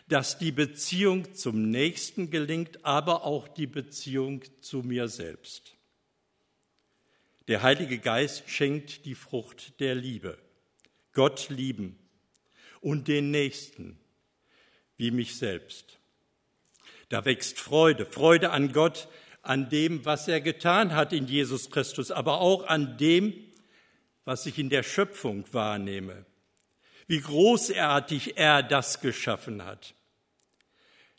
dass 0.08 0.38
die 0.38 0.52
Beziehung 0.52 1.34
zum 1.34 1.70
Nächsten 1.72 2.30
gelingt, 2.30 2.86
aber 2.86 3.24
auch 3.24 3.48
die 3.48 3.68
Beziehung 3.68 4.44
zu 4.62 4.84
mir 4.84 5.08
selbst. 5.08 5.76
Der 7.48 7.64
Heilige 7.64 7.98
Geist 7.98 8.50
schenkt 8.50 9.06
die 9.06 9.16
Frucht 9.16 9.80
der 9.80 9.96
Liebe. 9.96 10.38
Gott 11.14 11.50
lieben, 11.50 11.98
und 12.82 13.08
den 13.08 13.32
Nächsten 13.32 13.98
wie 14.98 15.12
mich 15.12 15.38
selbst. 15.38 16.00
Da 17.10 17.26
wächst 17.26 17.60
Freude, 17.60 18.06
Freude 18.06 18.52
an 18.52 18.74
Gott, 18.74 19.08
an 19.42 19.70
dem, 19.70 20.06
was 20.06 20.28
er 20.28 20.42
getan 20.42 20.94
hat 20.94 21.14
in 21.14 21.28
Jesus 21.28 21.70
Christus, 21.70 22.12
aber 22.12 22.42
auch 22.42 22.66
an 22.68 22.98
dem, 22.98 23.34
was 24.28 24.46
ich 24.46 24.60
in 24.60 24.70
der 24.70 24.84
Schöpfung 24.84 25.46
wahrnehme, 25.54 26.26
wie 27.08 27.22
großartig 27.22 28.36
er 28.36 28.62
das 28.62 29.00
geschaffen 29.00 29.64
hat. 29.64 29.96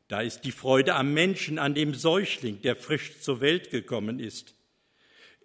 Da 0.09 0.21
ist 0.21 0.43
die 0.43 0.53
Freude 0.53 0.95
am 0.95 1.15
Menschen, 1.15 1.59
an 1.59 1.75
dem 1.75 1.95
Säugling, 1.95 2.61
der 2.61 2.77
frisch 2.77 3.19
zur 3.23 3.41
Welt 3.41 3.71
gekommen 3.71 4.21
ist, 4.21 4.55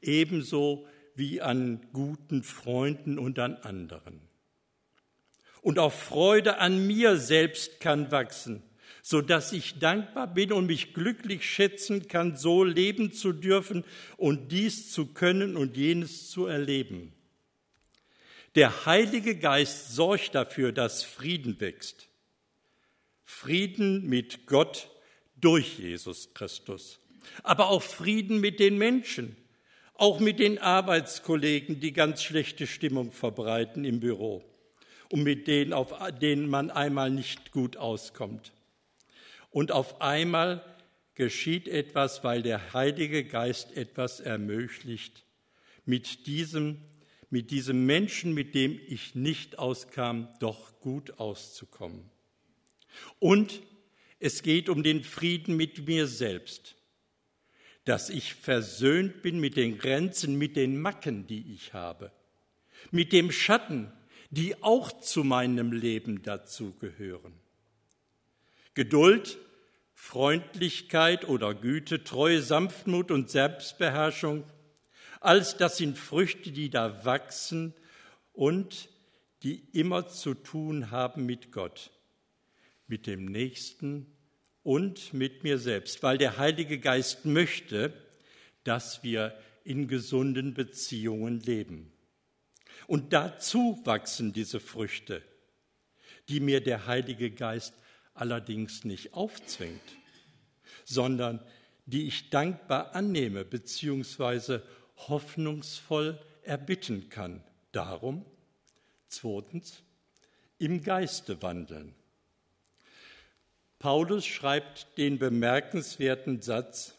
ebenso 0.01 0.86
wie 1.15 1.41
an 1.41 1.88
guten 1.93 2.43
Freunden 2.43 3.17
und 3.17 3.39
an 3.39 3.55
anderen 3.55 4.20
und 5.62 5.79
auch 5.79 5.93
Freude 5.93 6.58
an 6.58 6.86
mir 6.86 7.15
selbst 7.15 7.79
kann 7.79 8.12
wachsen, 8.12 8.62
so 9.01 9.22
dass 9.22 9.53
ich 9.53 9.79
dankbar 9.79 10.27
bin 10.27 10.51
und 10.51 10.65
mich 10.65 10.93
glücklich 10.93 11.50
schätzen 11.50 12.10
kann, 12.10 12.36
so 12.36 12.65
leben 12.65 13.13
zu 13.13 13.32
dürfen 13.32 13.86
und 14.17 14.51
dies 14.51 14.91
zu 14.91 15.13
können 15.13 15.55
und 15.55 15.77
jenes 15.77 16.29
zu 16.29 16.46
erleben. 16.46 17.13
Der 18.55 18.86
Heilige 18.86 19.36
Geist 19.36 19.95
sorgt 19.95 20.36
dafür, 20.36 20.72
dass 20.72 21.03
Frieden 21.03 21.60
wächst. 21.60 22.07
Frieden 23.24 24.07
mit 24.07 24.45
Gott 24.45 24.89
durch 25.36 25.79
Jesus 25.79 26.33
Christus, 26.33 27.00
aber 27.41 27.69
auch 27.69 27.81
Frieden 27.81 28.39
mit 28.39 28.60
den 28.60 28.77
Menschen, 28.77 29.36
auch 29.95 30.19
mit 30.19 30.39
den 30.39 30.60
Arbeitskollegen, 30.60 31.79
die 31.79 31.93
ganz 31.93 32.24
schlechte 32.24 32.67
Stimmung 32.67 33.12
verbreiten 33.12 33.86
im 33.86 34.00
Büro 34.00 34.43
und 35.10 35.24
mit 35.24 35.48
denen, 35.48 35.74
auf 35.74 35.93
denen 36.22 36.48
man 36.48 36.69
einmal 36.72 37.10
nicht 37.10 37.51
gut 37.51 37.77
auskommt. 37.77 38.53
Und 39.50 39.72
auf 39.72 40.01
einmal 40.01 40.63
geschieht 41.15 41.67
etwas, 41.67 42.24
weil 42.24 42.41
der 42.41 42.74
Heilige 42.74 43.24
Geist 43.24 43.75
etwas 43.75 44.19
ermöglicht, 44.19 45.25
mit 45.86 46.27
diesem, 46.27 46.81
mit 47.33 47.49
diesem 47.49 47.87
Menschen, 47.87 48.35
mit 48.35 48.53
dem 48.53 48.79
ich 48.87 49.15
nicht 49.15 49.57
auskam, 49.57 50.27
doch 50.39 50.79
gut 50.81 51.17
auszukommen. 51.17 52.07
Und 53.17 53.63
es 54.19 54.43
geht 54.43 54.69
um 54.69 54.83
den 54.83 55.03
Frieden 55.03 55.57
mit 55.57 55.87
mir 55.87 56.05
selbst, 56.05 56.75
dass 57.85 58.11
ich 58.11 58.35
versöhnt 58.35 59.23
bin 59.23 59.39
mit 59.39 59.57
den 59.57 59.79
Grenzen, 59.79 60.37
mit 60.37 60.55
den 60.55 60.79
Macken, 60.79 61.25
die 61.25 61.55
ich 61.55 61.73
habe, 61.73 62.11
mit 62.91 63.11
dem 63.11 63.31
Schatten, 63.31 63.91
die 64.29 64.61
auch 64.61 65.01
zu 65.01 65.23
meinem 65.23 65.71
Leben 65.71 66.21
dazu 66.21 66.75
gehören. 66.79 67.33
Geduld, 68.75 69.39
Freundlichkeit 69.95 71.27
oder 71.27 71.55
Güte, 71.55 72.03
Treue, 72.03 72.43
Sanftmut 72.43 73.09
und 73.09 73.31
Selbstbeherrschung, 73.31 74.43
alles 75.25 75.57
das 75.57 75.77
sind 75.77 75.97
Früchte, 75.97 76.51
die 76.51 76.69
da 76.69 77.05
wachsen 77.05 77.73
und 78.33 78.89
die 79.43 79.63
immer 79.73 80.07
zu 80.07 80.33
tun 80.33 80.91
haben 80.91 81.25
mit 81.25 81.51
Gott, 81.51 81.91
mit 82.87 83.07
dem 83.07 83.25
Nächsten 83.25 84.07
und 84.63 85.13
mit 85.13 85.43
mir 85.43 85.57
selbst, 85.57 86.01
weil 86.03 86.17
der 86.17 86.37
Heilige 86.37 86.79
Geist 86.79 87.25
möchte, 87.25 87.93
dass 88.63 89.03
wir 89.03 89.37
in 89.63 89.87
gesunden 89.87 90.53
Beziehungen 90.53 91.39
leben. 91.41 91.91
Und 92.87 93.13
dazu 93.13 93.81
wachsen 93.85 94.33
diese 94.33 94.59
Früchte, 94.59 95.21
die 96.29 96.39
mir 96.39 96.61
der 96.61 96.85
Heilige 96.85 97.31
Geist 97.31 97.73
allerdings 98.13 98.83
nicht 98.83 99.13
aufzwingt, 99.13 99.81
sondern 100.85 101.43
die 101.85 102.07
ich 102.07 102.29
dankbar 102.29 102.95
annehme 102.95 103.43
bzw. 103.43 104.59
hoffnungsvoll 105.10 106.19
erbitten 106.43 107.10
kann. 107.10 107.43
Darum, 107.72 108.25
zweitens, 109.07 109.83
im 110.60 110.83
Geiste 110.83 111.41
wandeln. 111.41 111.95
Paulus 113.79 114.25
schreibt 114.25 114.98
den 114.98 115.19
bemerkenswerten 115.19 116.41
Satz, 116.41 116.95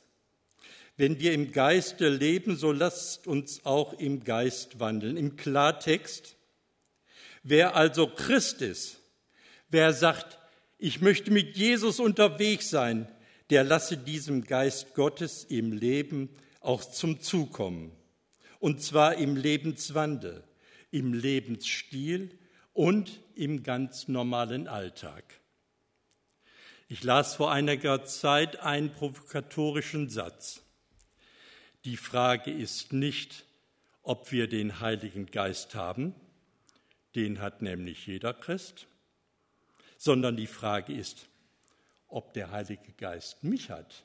wenn 0.97 1.19
wir 1.19 1.33
im 1.33 1.51
Geiste 1.51 2.09
leben, 2.09 2.57
so 2.57 2.71
lasst 2.71 3.27
uns 3.27 3.65
auch 3.65 3.95
im 3.95 4.23
Geist 4.23 4.79
wandeln. 4.79 5.17
Im 5.17 5.37
Klartext, 5.37 6.37
wer 7.43 7.75
also 7.75 8.07
Christ 8.07 8.63
ist, 8.63 9.01
wer 9.71 9.93
sagt, 9.93 10.39
ich 10.79 11.01
möchte 11.01 11.31
mit 11.31 11.57
Jesus 11.57 11.99
unterwegs 11.99 12.71
sein, 12.71 13.09
der 13.51 13.65
lasse 13.65 13.97
diesem 13.97 14.45
Geist 14.45 14.95
Gottes 14.95 15.45
im 15.45 15.73
Leben 15.73 16.29
auch 16.65 16.85
zum 16.85 17.21
Zukommen. 17.21 17.93
Und 18.59 18.83
zwar 18.83 19.17
im 19.17 19.37
Lebenswandel, 19.37 20.43
im 20.91 21.13
Lebensstil 21.13 22.31
und 22.73 23.21
im 23.35 23.63
ganz 23.63 24.09
normalen 24.09 24.69
Alltag. 24.69 25.25
Ich 26.89 27.03
las 27.03 27.37
vor 27.37 27.51
einiger 27.51 28.05
Zeit 28.05 28.61
einen 28.61 28.93
provokatorischen 28.93 30.11
Satz. 30.11 30.63
Die 31.85 31.97
Frage 31.97 32.51
ist 32.51 32.93
nicht, 32.93 33.45
ob 34.03 34.33
wir 34.33 34.49
den 34.49 34.81
Heiligen 34.81 35.27
Geist 35.27 35.75
haben, 35.75 36.15
den 37.15 37.41
hat 37.41 37.63
nämlich 37.63 38.07
jeder 38.07 38.35
Christ, 38.35 38.87
sondern 39.97 40.37
die 40.37 40.47
Frage 40.47 40.93
ist, 40.93 41.27
ob 42.09 42.33
der 42.35 42.51
Heilige 42.51 42.93
Geist 42.93 43.43
mich 43.45 43.71
hat. 43.71 44.05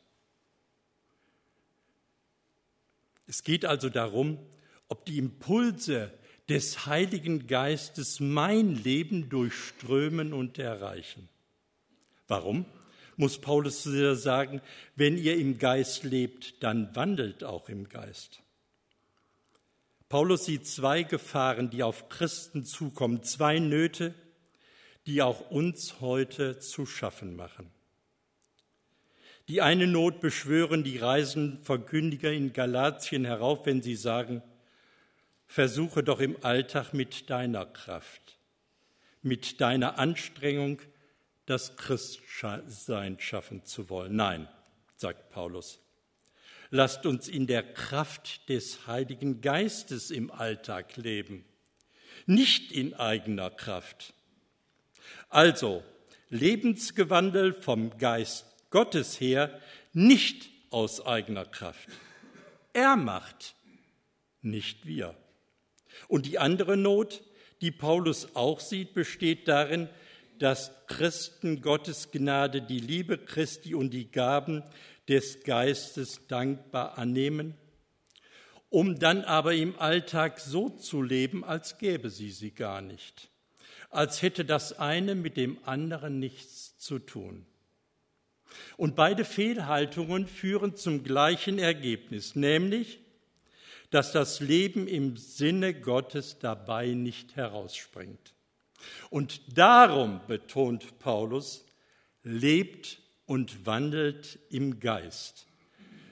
Es 3.29 3.43
geht 3.43 3.63
also 3.63 3.89
darum, 3.89 4.39
ob 4.88 5.05
die 5.05 5.19
Impulse 5.19 6.12
des 6.50 6.88
Heiligen 6.88 7.45
Geistes 7.45 8.19
mein 8.19 8.74
Leben 8.74 9.29
durchströmen 9.29 10.33
und 10.33 10.57
erreichen. 10.57 11.29
Warum? 12.27 12.65
Muss 13.17 13.39
Paulus 13.39 13.83
sagen, 13.83 14.62
wenn 14.95 15.15
ihr 15.15 15.38
im 15.38 15.59
Geist 15.59 16.05
lebt, 16.05 16.63
dann 16.63 16.95
wandelt 16.95 17.43
auch 17.43 17.69
im 17.69 17.88
Geist. 17.88 18.41
Paulus 20.07 20.45
sieht 20.45 20.65
zwei 20.65 21.03
Gefahren, 21.03 21.69
die 21.69 21.83
auf 21.83 22.09
Christen 22.09 22.65
zukommen, 22.65 23.21
zwei 23.21 23.59
Nöte, 23.59 24.15
die 25.05 25.21
auch 25.21 25.51
uns 25.51 26.01
heute 26.01 26.57
zu 26.57 26.88
schaffen 26.88 27.36
machen. 27.36 27.69
Die 29.50 29.63
eine 29.63 29.88
Not 29.88 30.20
beschwören 30.20 30.84
die 30.84 31.00
reisenden 31.00 31.63
Verkündiger 31.63 32.32
in 32.32 32.53
Galatien 32.53 33.25
herauf, 33.25 33.65
wenn 33.65 33.82
sie 33.82 33.96
sagen, 33.96 34.44
versuche 35.48 36.03
doch 36.03 36.20
im 36.20 36.38
Alltag 36.44 36.94
mit 36.94 37.32
deiner 37.32 37.65
Kraft, 37.65 38.38
mit 39.24 39.60
deiner 39.60 39.98
Anstrengung 39.98 40.79
das 41.48 41.75
Christsein 41.77 43.20
schaffen 43.20 43.65
zu 43.65 43.89
wollen. 43.89 44.15
Nein, 44.15 44.48
sagt 44.96 45.32
Paulus, 45.32 45.79
lasst 46.70 47.08
uns 47.08 47.27
in 47.27 47.48
der 47.48 47.63
Kraft 47.63 48.48
des 48.50 48.86
Heiligen 48.86 49.41
Geistes 49.41 50.12
im 50.12 50.29
Alltag 50.29 50.96
leben, 50.96 51.44
nicht 52.27 52.72
in 52.72 52.94
eigener 52.94 53.50
Kraft. 53.50 54.13
Also 55.27 55.84
Lebensgewandel 56.29 57.53
vom 57.53 57.98
Geist 57.98 58.46
Gottes 58.69 59.19
her, 59.19 59.59
nicht 59.93 60.49
aus 60.71 61.05
eigener 61.05 61.45
Kraft. 61.45 61.89
Er 62.73 62.95
macht, 62.95 63.55
nicht 64.41 64.85
wir. 64.85 65.15
Und 66.07 66.25
die 66.25 66.39
andere 66.39 66.77
Not, 66.77 67.21
die 67.61 67.71
Paulus 67.71 68.35
auch 68.35 68.59
sieht, 68.59 68.93
besteht 68.93 69.47
darin, 69.47 69.89
dass 70.38 70.71
Christen 70.88 71.61
Gottes 71.61 72.11
Gnade, 72.11 72.61
die 72.61 72.79
Liebe 72.79 73.17
Christi 73.17 73.75
und 73.75 73.91
die 73.91 74.09
Gaben 74.09 74.63
des 75.09 75.43
Geistes 75.43 76.27
dankbar 76.27 76.97
annehmen, 76.97 77.55
um 78.69 78.99
dann 78.99 79.23
aber 79.23 79.53
im 79.55 79.77
Alltag 79.79 80.39
so 80.39 80.69
zu 80.69 81.01
leben, 81.01 81.43
als 81.43 81.77
gäbe 81.79 82.09
sie 82.09 82.31
sie 82.31 82.51
gar 82.51 82.81
nicht, 82.81 83.29
als 83.89 84.21
hätte 84.21 84.45
das 84.45 84.77
eine 84.77 85.15
mit 85.15 85.35
dem 85.35 85.57
anderen 85.65 86.19
nichts 86.19 86.77
zu 86.77 86.99
tun. 86.99 87.45
Und 88.77 88.96
beide 88.96 89.25
Fehlhaltungen 89.25 90.27
führen 90.27 90.75
zum 90.75 91.03
gleichen 91.03 91.60
Ergebnis, 91.60 92.36
nämlich, 92.36 93.00
dass 93.89 94.12
das 94.12 94.39
Leben 94.39 94.88
im 94.88 95.18
Sinne 95.18 95.74
Gottes 95.74 96.38
dabei 96.39 96.88
nicht 96.88 97.36
herausspringt. 97.36 98.34
Und 99.10 99.58
darum 99.58 100.22
betont 100.27 101.00
Paulus, 101.00 101.65
lebt 102.24 103.00
und 103.25 103.65
wandelt 103.65 104.39
im 104.50 104.79
Geist. 104.79 105.48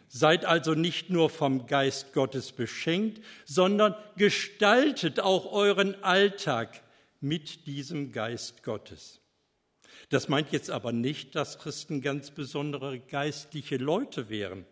Seid 0.08 0.46
also 0.46 0.74
nicht 0.74 1.10
nur 1.10 1.30
vom 1.30 1.68
Geist 1.68 2.14
Gottes 2.14 2.52
beschenkt, 2.52 3.24
sondern 3.46 3.96
gestaltet 4.16 5.20
auch 5.20 5.52
euren 5.52 6.02
Alltag 6.04 6.82
mit 7.20 7.68
diesem 7.68 8.12
Geist 8.12 8.64
Gottes. 8.64 9.20
Das 10.10 10.30
meint 10.30 10.52
jetzt 10.52 10.70
aber 10.70 10.92
nicht, 10.94 11.36
dass 11.36 11.60
Christen 11.60 12.02
ganz 12.02 12.32
besondere 12.32 13.00
geistliche 13.00 13.78
Leute 13.78 14.30
wären, 14.30 14.66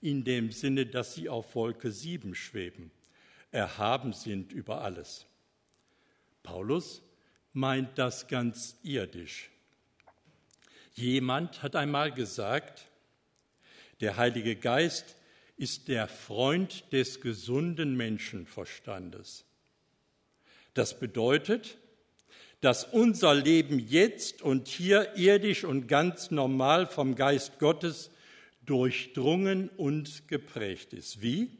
in 0.00 0.24
dem 0.24 0.50
Sinne, 0.52 0.86
dass 0.86 1.14
sie 1.14 1.28
auf 1.28 1.54
Wolke 1.54 1.92
7 1.92 2.34
schweben, 2.34 2.90
erhaben 3.50 4.14
sind 4.14 4.52
über 4.52 4.80
alles. 4.80 5.26
Paulus 6.42 7.02
meint 7.52 7.98
das 7.98 8.26
ganz 8.26 8.76
irdisch. 8.82 9.50
Jemand 10.94 11.62
hat 11.62 11.76
einmal 11.76 12.12
gesagt, 12.12 12.86
der 14.00 14.16
Heilige 14.16 14.56
Geist 14.56 15.16
ist 15.58 15.88
der 15.88 16.08
Freund 16.08 16.90
des 16.90 17.20
gesunden 17.20 17.96
Menschenverstandes. 17.96 19.44
Das 20.72 20.98
bedeutet, 20.98 21.76
dass 22.60 22.84
unser 22.84 23.34
Leben 23.34 23.78
jetzt 23.78 24.42
und 24.42 24.68
hier 24.68 25.16
irdisch 25.16 25.64
und 25.64 25.86
ganz 25.86 26.30
normal 26.30 26.86
vom 26.86 27.14
Geist 27.14 27.58
Gottes 27.58 28.10
durchdrungen 28.66 29.68
und 29.70 30.28
geprägt 30.28 30.92
ist. 30.92 31.22
Wie? 31.22 31.50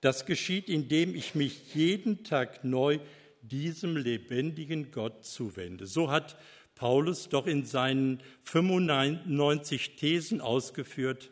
Das 0.00 0.26
geschieht, 0.26 0.68
indem 0.68 1.14
ich 1.14 1.34
mich 1.34 1.74
jeden 1.74 2.24
Tag 2.24 2.64
neu 2.64 2.98
diesem 3.42 3.96
lebendigen 3.96 4.90
Gott 4.92 5.24
zuwende. 5.24 5.86
So 5.86 6.10
hat 6.10 6.36
Paulus 6.74 7.28
doch 7.28 7.46
in 7.46 7.64
seinen 7.64 8.22
95 8.42 9.96
Thesen 9.96 10.40
ausgeführt, 10.40 11.30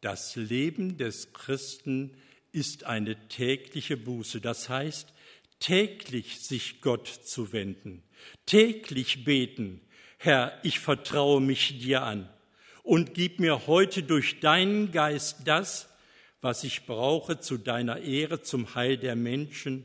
das 0.00 0.34
Leben 0.36 0.96
des 0.96 1.32
Christen 1.32 2.16
ist 2.50 2.84
eine 2.84 3.28
tägliche 3.28 3.96
Buße. 3.96 4.40
Das 4.40 4.68
heißt, 4.68 5.12
täglich 5.62 6.40
sich 6.40 6.80
Gott 6.80 7.06
zu 7.06 7.52
wenden, 7.52 8.02
täglich 8.46 9.24
beten, 9.24 9.80
Herr, 10.18 10.58
ich 10.64 10.80
vertraue 10.80 11.40
mich 11.40 11.78
dir 11.78 12.02
an 12.02 12.28
und 12.82 13.14
gib 13.14 13.38
mir 13.38 13.68
heute 13.68 14.02
durch 14.02 14.40
deinen 14.40 14.90
Geist 14.90 15.42
das, 15.44 15.88
was 16.40 16.64
ich 16.64 16.84
brauche 16.84 17.38
zu 17.38 17.58
deiner 17.58 18.00
Ehre, 18.00 18.42
zum 18.42 18.74
Heil 18.74 18.96
der 18.96 19.14
Menschen 19.14 19.84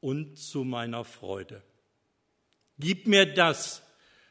und 0.00 0.38
zu 0.38 0.62
meiner 0.62 1.04
Freude. 1.04 1.60
Gib 2.78 3.08
mir 3.08 3.26
das, 3.26 3.82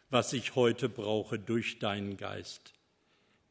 was 0.10 0.32
ich 0.32 0.56
heute 0.56 0.88
brauche 0.88 1.38
durch 1.38 1.80
deinen 1.80 2.16
Geist. 2.16 2.74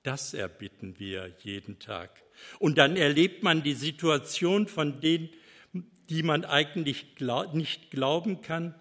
Das 0.03 0.33
erbitten 0.33 0.99
wir 0.99 1.35
jeden 1.41 1.79
Tag. 1.79 2.23
Und 2.59 2.79
dann 2.79 2.97
erlebt 2.97 3.43
man 3.43 3.63
die 3.63 3.75
Situation, 3.75 4.67
von 4.67 5.01
denen 5.01 5.29
die 6.11 6.23
man 6.23 6.45
eigentlich 6.45 7.07
nicht 7.53 7.91
glauben 7.91 8.41
kann, 8.43 8.75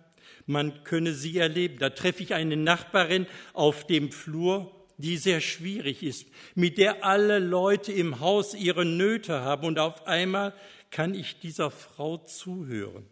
man 0.45 0.83
könne 0.83 1.13
sie 1.13 1.37
erleben. 1.37 1.77
Da 1.79 1.89
treffe 1.89 2.23
ich 2.23 2.33
eine 2.33 2.57
Nachbarin 2.57 3.27
auf 3.53 3.87
dem 3.87 4.11
Flur, 4.11 4.71
die 4.97 5.17
sehr 5.17 5.41
schwierig 5.41 6.03
ist, 6.03 6.27
mit 6.55 6.77
der 6.77 7.03
alle 7.03 7.39
Leute 7.39 7.91
im 7.91 8.19
Haus 8.19 8.53
ihre 8.53 8.85
Nöte 8.85 9.41
haben. 9.41 9.65
Und 9.65 9.79
auf 9.79 10.05
einmal 10.07 10.53
kann 10.91 11.13
ich 11.15 11.39
dieser 11.39 11.71
Frau 11.71 12.17
zuhören, 12.17 13.05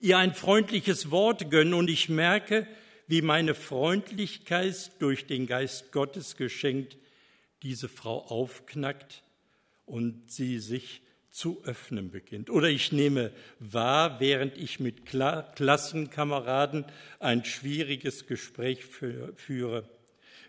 ihr 0.00 0.18
ein 0.18 0.34
freundliches 0.34 1.10
Wort 1.10 1.50
gönnen. 1.50 1.74
Und 1.74 1.90
ich 1.90 2.08
merke, 2.08 2.66
wie 3.08 3.22
meine 3.22 3.54
Freundlichkeit 3.54 4.90
durch 5.00 5.26
den 5.26 5.46
Geist 5.46 5.92
Gottes 5.92 6.36
geschenkt 6.36 6.96
diese 7.62 7.88
Frau 7.88 8.26
aufknackt 8.26 9.22
und 9.86 10.30
sie 10.30 10.58
sich 10.58 11.02
zu 11.36 11.62
öffnen 11.64 12.10
beginnt. 12.10 12.48
Oder 12.48 12.70
ich 12.70 12.92
nehme 12.92 13.30
wahr, 13.58 14.20
während 14.20 14.56
ich 14.56 14.80
mit 14.80 15.04
Klassenkameraden 15.04 16.86
ein 17.20 17.44
schwieriges 17.44 18.26
Gespräch 18.26 18.86
führe. 18.86 19.84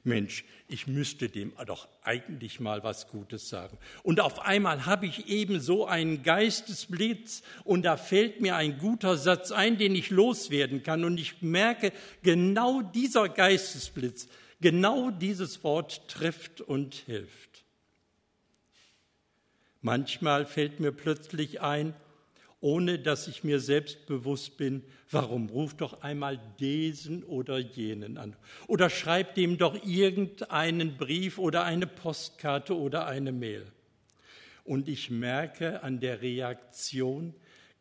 Mensch, 0.06 0.45
ich 0.69 0.88
müsste 0.88 1.28
dem 1.28 1.52
doch 1.65 1.89
eigentlich 2.04 2.62
mal 2.62 2.86
was 2.86 3.10
Gutes 3.10 3.50
sagen. 3.50 3.78
Und 4.04 4.21
auf 4.21 4.39
einmal 4.39 4.86
habe 4.86 5.08
ich 5.08 5.28
eben 5.28 5.60
so 5.60 5.86
einen 5.86 6.23
Geistesblitz 6.23 7.43
und 7.65 7.84
da 7.84 7.97
fällt 7.97 8.39
mir 8.39 8.56
ein 8.56 8.78
guter 8.78 9.17
Satz 9.17 9.52
ein, 9.52 9.78
den 9.78 9.93
ich 9.93 10.10
loswerden 10.10 10.84
kann. 10.84 11.04
Und 11.04 11.19
ich 11.19 11.41
merke, 11.41 11.91
genau 12.23 12.82
dieser 12.82 13.28
Geistesblitz, 13.28 14.30
genau 14.62 15.12
dieses 15.12 15.65
Wort 15.65 16.08
trifft 16.08 16.62
und 16.62 16.95
hilft. 16.95 17.67
Manchmal 19.88 20.45
fällt 20.45 20.82
mir 20.82 20.91
plötzlich 20.91 21.62
ein, 21.62 21.93
ohne 22.60 23.00
dass 23.00 23.30
ich 23.30 23.45
mir 23.45 23.62
selbst 23.62 24.06
bewusst 24.06 24.58
bin, 24.58 24.84
warum 25.10 25.47
ruf 25.47 25.76
doch 25.76 26.02
einmal 26.02 26.38
diesen 26.60 27.23
oder 27.23 27.58
jenen 27.58 28.17
an 28.17 28.36
oder 28.67 28.89
schreib 28.89 29.36
dem 29.36 29.58
doch 29.58 29.82
irgendeinen 29.86 30.97
Brief 30.97 31.38
oder 31.38 31.63
eine 31.63 31.88
Postkarte 31.88 32.76
oder 32.76 33.08
eine 33.08 33.32
Mail. 33.32 33.65
Und 34.65 34.89
ich 34.89 35.10
merke 35.10 35.84
an 35.84 36.02
der 36.02 36.21
Reaktion 36.21 37.34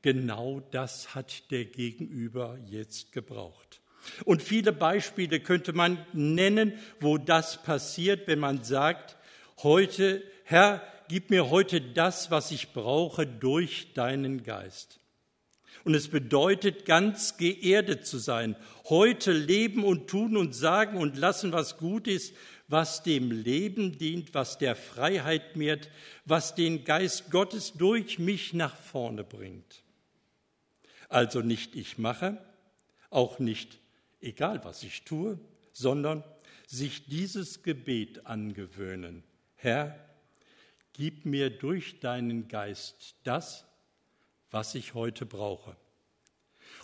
Genau 0.02 0.62
das 0.70 1.16
hat 1.16 1.50
der 1.50 1.64
Gegenüber 1.64 2.58
jetzt 2.70 3.10
gebraucht. 3.10 3.80
Und 4.24 4.40
viele 4.40 4.72
Beispiele 4.72 5.40
könnte 5.40 5.72
man 5.72 5.98
nennen, 6.12 6.74
wo 7.00 7.18
das 7.18 7.60
passiert, 7.64 8.28
wenn 8.28 8.38
man 8.38 8.62
sagt, 8.62 9.16
heute, 9.64 10.22
Herr, 10.44 10.80
gib 11.08 11.30
mir 11.30 11.50
heute 11.50 11.80
das, 11.80 12.30
was 12.30 12.50
ich 12.50 12.72
brauche 12.72 13.26
durch 13.26 13.92
deinen 13.94 14.42
Geist. 14.42 15.00
Und 15.84 15.94
es 15.94 16.08
bedeutet, 16.08 16.84
ganz 16.84 17.36
geerdet 17.36 18.06
zu 18.06 18.18
sein, 18.18 18.56
heute 18.88 19.32
leben 19.32 19.84
und 19.84 20.08
tun 20.08 20.36
und 20.36 20.54
sagen 20.54 20.98
und 20.98 21.16
lassen, 21.16 21.52
was 21.52 21.76
gut 21.76 22.08
ist, 22.08 22.34
was 22.68 23.02
dem 23.02 23.30
Leben 23.30 23.96
dient, 23.96 24.34
was 24.34 24.58
der 24.58 24.74
Freiheit 24.74 25.54
mehrt, 25.54 25.88
was 26.24 26.54
den 26.54 26.84
Geist 26.84 27.30
Gottes 27.30 27.74
durch 27.74 28.18
mich 28.18 28.52
nach 28.52 28.74
vorne 28.74 29.22
bringt. 29.22 29.84
Also 31.08 31.40
nicht 31.40 31.76
ich 31.76 31.98
mache, 31.98 32.38
auch 33.10 33.38
nicht 33.38 33.78
egal 34.20 34.64
was 34.64 34.82
ich 34.82 35.04
tue, 35.04 35.38
sondern 35.72 36.24
sich 36.66 37.06
dieses 37.06 37.62
Gebet 37.62 38.26
angewöhnen. 38.26 39.22
Herr, 39.54 40.05
gib 40.96 41.26
mir 41.26 41.50
durch 41.50 42.00
deinen 42.00 42.48
Geist 42.48 43.16
das, 43.22 43.66
was 44.50 44.74
ich 44.74 44.94
heute 44.94 45.26
brauche. 45.26 45.76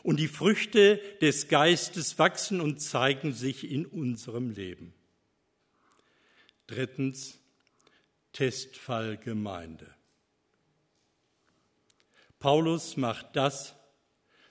Und 0.03 0.19
die 0.21 0.29
Früchte 0.29 1.01
des 1.23 1.49
Geistes 1.49 2.19
wachsen 2.19 2.61
und 2.61 2.81
zeigen 2.81 3.33
sich 3.33 3.71
in 3.71 3.87
unserem 3.87 4.51
Leben. 4.51 4.93
Drittens, 6.67 7.39
Testfall 8.33 9.17
Gemeinde. 9.17 9.95
Paulus 12.39 12.99
macht 12.99 13.35
das, 13.35 13.77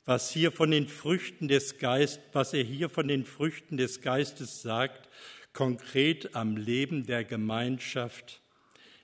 was 0.06 0.32
hier 0.32 0.52
von 0.52 0.71
den 0.71 0.88
Früchten 0.88 1.47
des 1.47 1.78
Geistes, 1.78 2.24
was 2.34 2.54
er 2.54 2.63
hier 2.63 2.89
von 2.89 3.08
den 3.08 3.26
Früchten 3.26 3.78
des 3.78 4.02
Geistes 4.02 4.63
sagt, 4.63 5.10
konkret 5.54 6.36
am 6.36 6.58
Leben 6.58 7.06
der 7.06 7.24
Gemeinschaft 7.24 8.41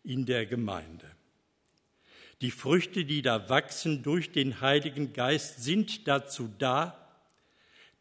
in 0.07 0.25
der 0.25 0.45
Gemeinde. 0.45 1.05
Die 2.41 2.51
Früchte, 2.51 3.03
die 3.03 3.21
da 3.21 3.49
wachsen 3.49 4.03
durch 4.03 4.31
den 4.31 4.61
Heiligen 4.61 5.11
Geist, 5.11 5.63
sind 5.63 6.07
dazu 6.07 6.49
da, 6.59 7.03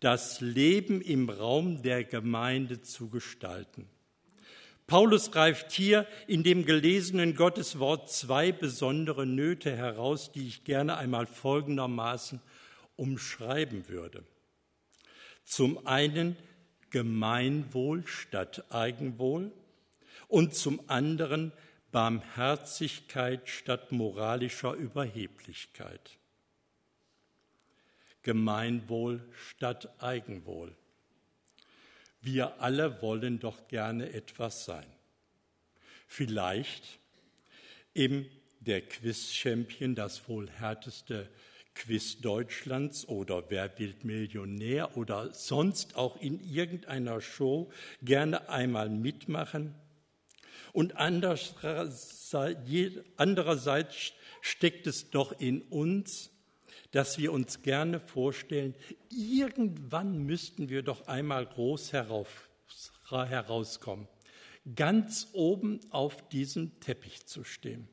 das 0.00 0.40
Leben 0.40 1.00
im 1.00 1.28
Raum 1.28 1.82
der 1.82 2.04
Gemeinde 2.04 2.82
zu 2.82 3.08
gestalten. 3.08 3.88
Paulus 4.86 5.32
greift 5.32 5.72
hier 5.72 6.06
in 6.28 6.44
dem 6.44 6.64
gelesenen 6.64 7.34
Gotteswort 7.34 8.10
zwei 8.10 8.52
besondere 8.52 9.26
Nöte 9.26 9.74
heraus, 9.74 10.30
die 10.30 10.46
ich 10.46 10.62
gerne 10.62 10.96
einmal 10.96 11.26
folgendermaßen 11.26 12.40
umschreiben 12.94 13.88
würde. 13.88 14.22
Zum 15.44 15.86
einen 15.86 16.36
Gemeinwohl 16.90 18.06
statt 18.06 18.64
Eigenwohl 18.70 19.50
und 20.28 20.54
zum 20.54 20.80
anderen 20.88 21.52
Barmherzigkeit 21.96 23.48
statt 23.48 23.90
moralischer 23.90 24.74
Überheblichkeit. 24.74 26.18
Gemeinwohl 28.20 29.26
statt 29.32 29.88
Eigenwohl. 29.98 30.76
Wir 32.20 32.60
alle 32.60 33.00
wollen 33.00 33.38
doch 33.38 33.66
gerne 33.68 34.12
etwas 34.12 34.66
sein. 34.66 34.84
Vielleicht 36.06 36.98
im 37.94 38.26
der 38.60 38.82
Quiz-Champion 38.82 39.94
das 39.94 40.28
wohl 40.28 40.50
härteste 40.50 41.30
Quiz 41.74 42.20
Deutschlands 42.20 43.08
oder 43.08 43.48
Wer 43.48 43.78
wird 43.78 44.04
Millionär 44.04 44.98
oder 44.98 45.32
sonst 45.32 45.96
auch 45.96 46.20
in 46.20 46.44
irgendeiner 46.44 47.22
Show 47.22 47.72
gerne 48.02 48.50
einmal 48.50 48.90
mitmachen. 48.90 49.74
Und 50.72 50.96
andererseits 50.96 52.14
steckt 54.40 54.86
es 54.86 55.10
doch 55.10 55.38
in 55.40 55.62
uns, 55.62 56.30
dass 56.92 57.18
wir 57.18 57.32
uns 57.32 57.62
gerne 57.62 58.00
vorstellen, 58.00 58.74
irgendwann 59.10 60.18
müssten 60.18 60.68
wir 60.68 60.82
doch 60.82 61.08
einmal 61.08 61.46
groß 61.46 61.92
herauf, 61.92 62.48
herauskommen, 63.10 64.08
ganz 64.74 65.28
oben 65.32 65.80
auf 65.90 66.28
diesem 66.28 66.78
Teppich 66.80 67.26
zu 67.26 67.44
stehen. 67.44 67.88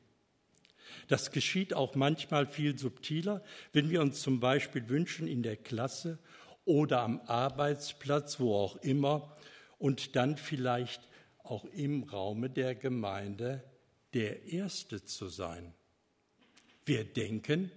Das 1.08 1.32
geschieht 1.32 1.74
auch 1.74 1.94
manchmal 1.94 2.46
viel 2.46 2.78
subtiler, 2.78 3.42
wenn 3.72 3.90
wir 3.90 4.00
uns 4.00 4.22
zum 4.22 4.40
Beispiel 4.40 4.88
wünschen 4.88 5.26
in 5.26 5.42
der 5.42 5.56
Klasse 5.56 6.18
oder 6.64 7.02
am 7.02 7.20
Arbeitsplatz, 7.26 8.40
wo 8.40 8.54
auch 8.54 8.76
immer, 8.76 9.36
und 9.78 10.16
dann 10.16 10.36
vielleicht 10.36 11.02
auch 11.44 11.64
im 11.66 12.02
Raume 12.02 12.50
der 12.50 12.74
Gemeinde 12.74 13.62
der 14.14 14.46
Erste 14.46 15.04
zu 15.04 15.28
sein. 15.28 15.72
Wir 16.84 17.04
denken, 17.04 17.70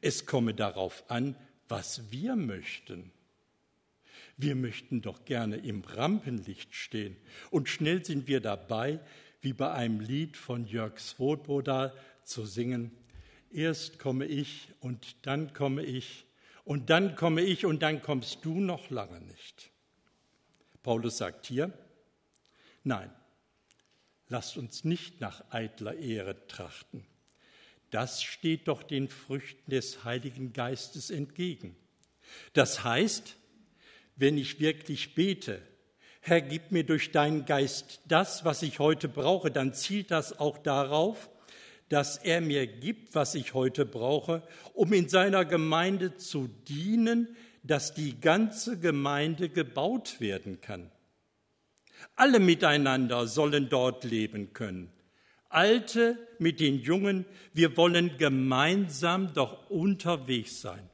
es 0.00 0.26
komme 0.26 0.54
darauf 0.54 1.04
an, 1.08 1.36
was 1.68 2.10
wir 2.10 2.34
möchten. 2.34 3.12
Wir 4.36 4.54
möchten 4.54 5.02
doch 5.02 5.24
gerne 5.24 5.56
im 5.56 5.82
Rampenlicht 5.82 6.74
stehen. 6.74 7.16
Und 7.50 7.68
schnell 7.68 8.04
sind 8.04 8.26
wir 8.26 8.40
dabei, 8.40 8.98
wie 9.40 9.52
bei 9.52 9.72
einem 9.72 10.00
Lied 10.00 10.36
von 10.36 10.66
Jörg 10.66 10.98
Svoboda, 10.98 11.94
zu 12.24 12.46
singen. 12.46 12.92
Erst 13.52 13.98
komme 13.98 14.26
ich 14.26 14.68
und 14.80 15.16
dann 15.22 15.52
komme 15.52 15.84
ich 15.84 16.24
und 16.64 16.90
dann 16.90 17.16
komme 17.16 17.42
ich 17.42 17.66
und 17.66 17.82
dann 17.82 18.00
kommst 18.00 18.44
du 18.44 18.60
noch 18.60 18.90
lange 18.90 19.20
nicht. 19.20 19.70
Paulus 20.82 21.18
sagt 21.18 21.46
hier, 21.46 21.72
nein, 22.84 23.10
lasst 24.28 24.56
uns 24.56 24.84
nicht 24.84 25.20
nach 25.20 25.42
eitler 25.50 25.94
Ehre 25.94 26.46
trachten. 26.46 27.06
Das 27.90 28.22
steht 28.22 28.68
doch 28.68 28.82
den 28.82 29.08
Früchten 29.08 29.70
des 29.70 30.04
Heiligen 30.04 30.52
Geistes 30.52 31.10
entgegen. 31.10 31.76
Das 32.54 32.84
heißt, 32.84 33.36
wenn 34.16 34.38
ich 34.38 34.60
wirklich 34.60 35.14
bete, 35.14 35.60
Herr, 36.20 36.40
gib 36.40 36.70
mir 36.70 36.84
durch 36.84 37.10
deinen 37.10 37.44
Geist 37.44 38.00
das, 38.06 38.44
was 38.44 38.62
ich 38.62 38.78
heute 38.78 39.08
brauche, 39.08 39.50
dann 39.50 39.74
zielt 39.74 40.10
das 40.10 40.38
auch 40.38 40.56
darauf, 40.56 41.28
dass 41.88 42.16
er 42.16 42.40
mir 42.40 42.66
gibt, 42.66 43.14
was 43.14 43.34
ich 43.34 43.54
heute 43.54 43.84
brauche, 43.84 44.42
um 44.72 44.92
in 44.92 45.08
seiner 45.08 45.44
Gemeinde 45.44 46.16
zu 46.16 46.48
dienen, 46.68 47.36
dass 47.64 47.92
die 47.92 48.18
ganze 48.20 48.78
Gemeinde 48.78 49.48
gebaut 49.48 50.20
werden 50.20 50.60
kann. 50.60 50.90
Alle 52.16 52.40
miteinander 52.40 53.26
sollen 53.26 53.68
dort 53.68 54.04
leben 54.04 54.52
können. 54.52 54.92
Alte 55.48 56.16
mit 56.38 56.60
den 56.60 56.80
Jungen, 56.80 57.26
wir 57.52 57.76
wollen 57.76 58.16
gemeinsam 58.16 59.34
doch 59.34 59.68
unterwegs 59.70 60.60
sein. 60.60 60.88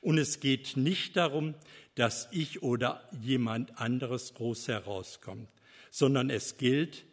Und 0.00 0.18
es 0.18 0.40
geht 0.40 0.76
nicht 0.76 1.16
darum, 1.16 1.54
dass 1.96 2.28
ich 2.30 2.62
oder 2.62 3.08
jemand 3.20 3.78
anderes 3.78 4.34
groß 4.34 4.68
herauskommt, 4.68 5.48
sondern 5.90 6.30
es 6.30 6.56
gilt 6.56 7.04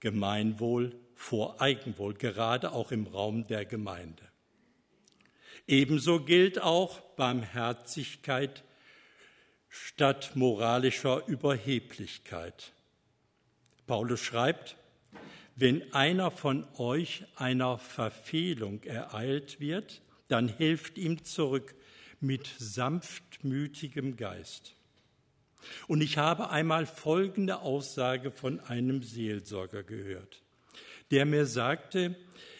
Gemeinwohl 0.00 0.94
vor 1.14 1.60
Eigenwohl, 1.60 2.14
gerade 2.14 2.72
auch 2.72 2.92
im 2.92 3.06
Raum 3.06 3.46
der 3.48 3.64
Gemeinde. 3.64 4.22
Ebenso 5.66 6.20
gilt 6.20 6.62
auch 6.62 7.00
Barmherzigkeit 7.16 8.64
statt 9.68 10.32
moralischer 10.34 11.26
Überheblichkeit. 11.26 12.72
Paulus 13.88 14.20
schreibt, 14.20 14.76
wenn 15.56 15.92
einer 15.92 16.30
von 16.30 16.64
euch 16.78 17.24
einer 17.34 17.78
Verfehlung 17.78 18.84
ereilt 18.84 19.58
wird, 19.58 20.02
dann 20.28 20.46
helft 20.46 20.96
ihm 20.96 21.24
zurück 21.24 21.74
mit 22.20 22.48
sanftmütigem 22.58 24.16
Geist. 24.16 24.76
Und 25.88 26.00
ich 26.00 26.18
habe 26.18 26.50
einmal 26.50 26.86
folgende 26.86 27.62
Aussage 27.62 28.30
von 28.30 28.60
einem 28.60 29.02
Seelsorger 29.02 29.82
gehört 29.82 30.42
der 31.10 31.24
mir 31.24 31.46
sagte, 31.46 32.14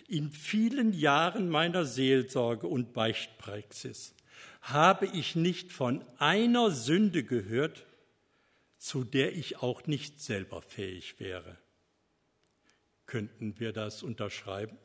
in 0.09 0.31
vielen 0.31 0.93
Jahren 0.93 1.49
meiner 1.49 1.85
Seelsorge 1.85 2.67
und 2.67 2.93
Beichtpraxis 2.95 4.15
habe 4.63 5.07
ich 5.07 5.37
nicht 5.37 5.73
von 5.73 6.03
einer 6.19 6.71
Sünde 6.71 7.25
gehört, 7.25 7.85
zu 8.79 9.05
der 9.05 9.37
ich 9.37 9.59
auch 9.59 9.87
nicht 9.87 10.21
selber 10.21 10.63
fähig 10.63 11.21
wäre. 11.21 11.59
Könnten 13.07 13.59
wir 13.59 13.73
das 13.73 14.03
unterschreiben? 14.03 14.79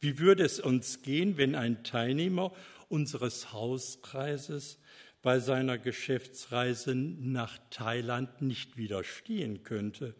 Wie 0.00 0.18
würde 0.18 0.44
es 0.44 0.60
uns 0.60 1.02
gehen, 1.02 1.36
wenn 1.36 1.54
ein 1.54 1.84
Teilnehmer 1.84 2.52
unseres 2.88 3.52
Hauskreises 3.52 4.78
bei 5.22 5.38
seiner 5.38 5.76
Geschäftsreise 5.76 6.94
nach 6.94 7.58
Thailand 7.70 8.40
nicht 8.40 8.76
widerstehen 8.78 9.62
könnte 9.62 10.14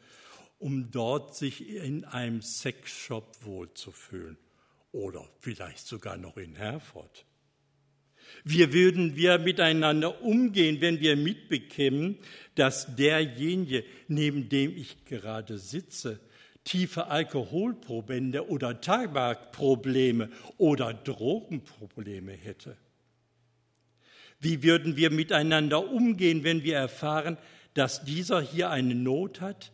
um 0.60 0.90
dort 0.90 1.34
sich 1.34 1.66
in 1.68 2.04
einem 2.04 2.42
Sexshop 2.42 3.44
wohlzufühlen 3.44 4.36
oder 4.92 5.26
vielleicht 5.40 5.86
sogar 5.86 6.18
noch 6.18 6.36
in 6.36 6.54
Herford. 6.54 7.24
Wie 8.44 8.72
würden 8.72 9.16
wir 9.16 9.38
miteinander 9.38 10.22
umgehen, 10.22 10.80
wenn 10.80 11.00
wir 11.00 11.16
mitbekämen, 11.16 12.18
dass 12.54 12.94
derjenige, 12.96 13.84
neben 14.08 14.48
dem 14.48 14.76
ich 14.76 15.04
gerade 15.04 15.58
sitze, 15.58 16.20
tiefe 16.64 17.06
Alkoholprobleme 17.06 18.44
oder 18.44 18.80
Tabakprobleme 18.80 20.30
oder 20.58 20.94
Drogenprobleme 20.94 22.32
hätte? 22.32 22.76
Wie 24.40 24.62
würden 24.62 24.96
wir 24.96 25.10
miteinander 25.10 25.90
umgehen, 25.90 26.44
wenn 26.44 26.62
wir 26.64 26.76
erfahren, 26.76 27.36
dass 27.74 28.04
dieser 28.04 28.40
hier 28.40 28.70
eine 28.70 28.94
Not 28.94 29.40
hat 29.40 29.72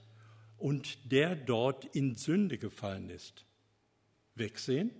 und 0.58 1.12
der 1.12 1.36
dort 1.36 1.84
in 1.94 2.16
Sünde 2.16 2.58
gefallen 2.58 3.10
ist? 3.10 3.44
Wegsehen 4.34 4.90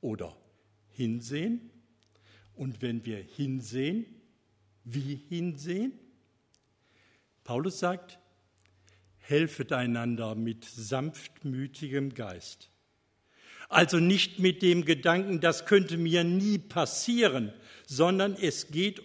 oder 0.00 0.36
hinsehen? 0.90 1.70
Und 2.58 2.82
wenn 2.82 3.06
wir 3.06 3.18
hinsehen, 3.18 4.04
wie 4.82 5.14
hinsehen? 5.28 5.92
Paulus 7.44 7.78
sagt, 7.78 8.18
helfet 9.18 9.72
einander 9.72 10.34
mit 10.34 10.64
sanftmütigem 10.64 12.14
Geist. 12.14 12.68
Also 13.68 14.00
nicht 14.00 14.40
mit 14.40 14.62
dem 14.62 14.84
Gedanken, 14.84 15.38
das 15.38 15.66
könnte 15.66 15.96
mir 15.96 16.24
nie 16.24 16.58
passieren, 16.58 17.52
sondern 17.86 18.34
es 18.34 18.72
geht 18.72 19.02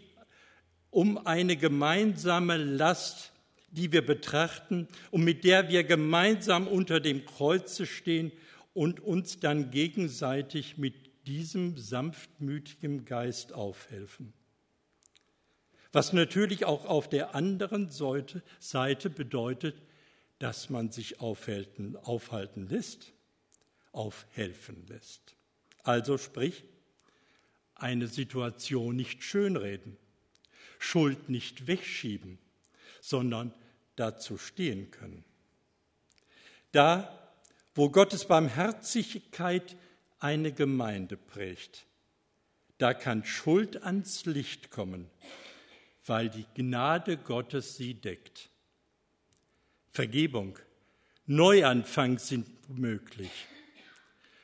um 0.89 1.23
eine 1.27 1.55
gemeinsame 1.55 2.57
Last, 2.57 3.33
die 3.69 3.91
wir 3.91 4.03
betrachten 4.03 4.87
und 5.11 5.23
mit 5.23 5.43
der 5.43 5.69
wir 5.69 5.83
gemeinsam 5.83 6.67
unter 6.67 6.99
dem 6.99 7.23
Kreuze 7.23 7.85
stehen 7.85 8.31
und 8.73 8.99
uns 8.99 9.39
dann 9.39 9.69
gegenseitig 9.69 10.79
mit 10.79 11.02
diesem 11.25 11.77
sanftmütigen 11.77 13.05
Geist 13.05 13.53
aufhelfen. 13.53 14.33
Was 15.91 16.11
natürlich 16.11 16.65
auch 16.65 16.85
auf 16.85 17.07
der 17.07 17.35
anderen 17.35 17.89
Seite 17.89 19.09
bedeutet, 19.09 19.75
dass 20.39 20.69
man 20.69 20.91
sich 20.91 21.21
aufhalten, 21.21 21.95
aufhalten 21.97 22.67
lässt, 22.67 23.13
aufhelfen 23.91 24.87
lässt. 24.87 25.35
Also 25.83 26.17
sprich, 26.17 26.63
eine 27.75 28.07
Situation 28.07 28.95
nicht 28.95 29.23
schönreden, 29.23 29.97
Schuld 30.79 31.29
nicht 31.29 31.67
wegschieben, 31.67 32.39
sondern 32.99 33.53
dazu 33.95 34.37
stehen 34.37 34.89
können. 34.91 35.23
Da, 36.71 37.31
wo 37.75 37.89
Gottes 37.89 38.25
Barmherzigkeit 38.25 39.75
eine 40.23 40.53
Gemeinde 40.53 41.17
prägt. 41.17 41.85
Da 42.77 42.93
kann 42.93 43.25
Schuld 43.25 43.83
ans 43.83 44.25
Licht 44.25 44.71
kommen, 44.71 45.09
weil 46.05 46.29
die 46.29 46.45
Gnade 46.55 47.17
Gottes 47.17 47.75
sie 47.75 47.93
deckt. 47.93 48.49
Vergebung, 49.91 50.57
Neuanfang 51.25 52.19
sind 52.19 52.47
möglich. 52.69 53.31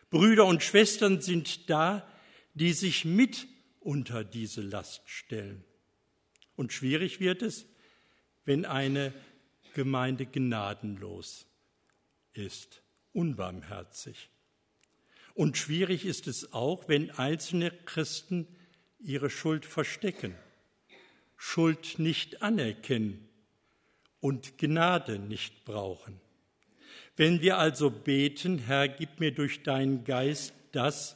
Brüder 0.10 0.46
und 0.46 0.64
Schwestern 0.64 1.22
sind 1.22 1.70
da, 1.70 2.08
die 2.54 2.74
sich 2.74 3.06
mit 3.06 3.48
unter 3.80 4.24
diese 4.24 4.62
Last 4.62 5.10
stellen. 5.10 5.64
Und 6.56 6.74
schwierig 6.74 7.20
wird 7.20 7.42
es, 7.42 7.66
wenn 8.44 8.66
eine 8.66 9.14
Gemeinde 9.74 10.26
gnadenlos 10.26 11.48
ist, 12.34 12.82
unbarmherzig. 13.14 14.30
Und 15.40 15.58
schwierig 15.58 16.04
ist 16.04 16.28
es 16.28 16.52
auch, 16.52 16.90
wenn 16.90 17.12
einzelne 17.12 17.72
Christen 17.72 18.46
ihre 19.00 19.30
Schuld 19.30 19.66
verstecken, 19.66 20.36
Schuld 21.38 21.98
nicht 21.98 22.42
anerkennen 22.42 23.26
und 24.20 24.58
Gnade 24.58 25.18
nicht 25.18 25.64
brauchen. 25.64 26.20
Wenn 27.16 27.40
wir 27.40 27.58
also 27.58 27.90
beten, 27.90 28.58
Herr, 28.58 28.90
gib 28.90 29.22
mir 29.22 29.32
durch 29.32 29.64
deinen 29.64 30.04
Geist 30.04 30.54
das, 30.74 31.16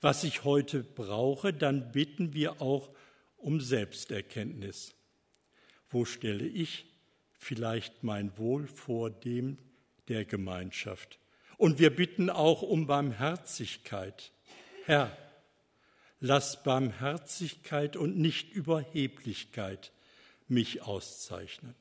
was 0.00 0.24
ich 0.24 0.42
heute 0.42 0.82
brauche, 0.82 1.52
dann 1.52 1.92
bitten 1.92 2.34
wir 2.34 2.60
auch 2.60 2.90
um 3.36 3.60
Selbsterkenntnis. 3.60 4.96
Wo 5.88 6.04
stelle 6.04 6.44
ich 6.44 6.86
vielleicht 7.38 8.02
mein 8.02 8.36
Wohl 8.36 8.66
vor 8.66 9.10
dem 9.10 9.58
der 10.08 10.24
Gemeinschaft? 10.24 11.20
Und 11.64 11.78
wir 11.78 11.88
bitten 11.88 12.28
auch 12.28 12.60
um 12.60 12.86
Barmherzigkeit. 12.86 14.32
Herr, 14.84 15.16
lass 16.20 16.62
Barmherzigkeit 16.62 17.96
und 17.96 18.18
nicht 18.18 18.52
Überheblichkeit 18.52 19.90
mich 20.46 20.82
auszeichnen. 20.82 21.74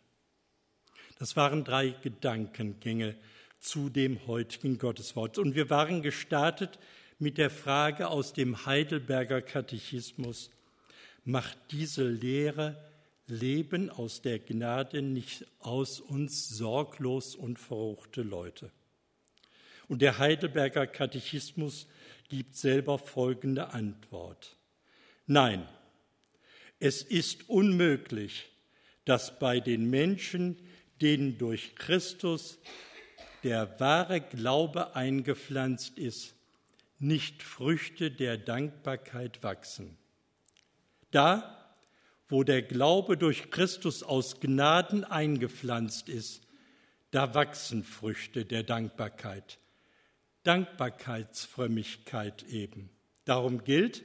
Das 1.19 1.36
waren 1.36 1.65
drei 1.65 1.89
Gedankengänge 2.02 3.17
zu 3.60 3.89
dem 3.89 4.26
heutigen 4.26 4.78
Gotteswort. 4.78 5.38
Und 5.38 5.54
wir 5.54 5.69
waren 5.69 6.02
gestartet 6.02 6.80
mit 7.19 7.38
der 7.38 7.50
Frage 7.50 8.08
aus 8.08 8.32
dem 8.32 8.65
Heidelberger 8.65 9.41
Katechismus, 9.41 10.50
macht 11.26 11.58
diese 11.72 12.08
Lehre 12.08 12.82
Leben 13.28 13.89
aus 13.89 14.22
der 14.22 14.39
Gnade 14.39 15.02
nicht 15.02 15.46
aus 15.60 16.00
uns 16.00 16.48
sorglos 16.48 17.36
und 17.36 17.60
verruchte 17.60 18.22
Leute? 18.22 18.72
Und 19.88 20.02
der 20.02 20.17
Heidelberger 20.17 20.88
Katechismus 20.88 21.88
gibt 22.30 22.56
selber 22.56 22.98
folgende 22.98 23.74
Antwort. 23.74 24.58
Nein, 25.26 25.67
es 26.80 27.02
ist 27.02 27.50
unmöglich, 27.50 28.52
dass 29.06 29.39
bei 29.39 29.60
den 29.60 29.89
Menschen, 29.89 30.58
denen 31.02 31.38
durch 31.38 31.76
Christus 31.76 32.60
der 33.43 33.80
wahre 33.80 34.22
Glaube 34.22 34.96
eingepflanzt 34.96 35.98
ist, 35.98 36.34
nicht 37.00 37.43
Früchte 37.43 38.12
der 38.12 38.38
Dankbarkeit 38.38 39.43
wachsen. 39.43 39.98
Da, 41.12 41.76
wo 42.28 42.43
der 42.43 42.62
Glaube 42.62 43.17
durch 43.17 43.52
Christus 43.52 44.02
aus 44.02 44.39
Gnaden 44.39 45.04
eingepflanzt 45.04 46.10
ist, 46.10 46.48
da 47.12 47.36
wachsen 47.36 47.84
Früchte 47.84 48.46
der 48.46 48.63
Dankbarkeit. 48.63 49.60
Dankbarkeitsfrömmigkeit 50.43 52.43
eben. 52.43 52.89
Darum 53.25 53.63
gilt, 53.63 54.03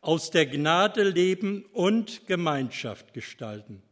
aus 0.00 0.30
der 0.30 0.46
Gnade 0.46 1.02
leben 1.02 1.64
und 1.72 2.26
Gemeinschaft 2.26 3.12
gestalten, 3.12 3.82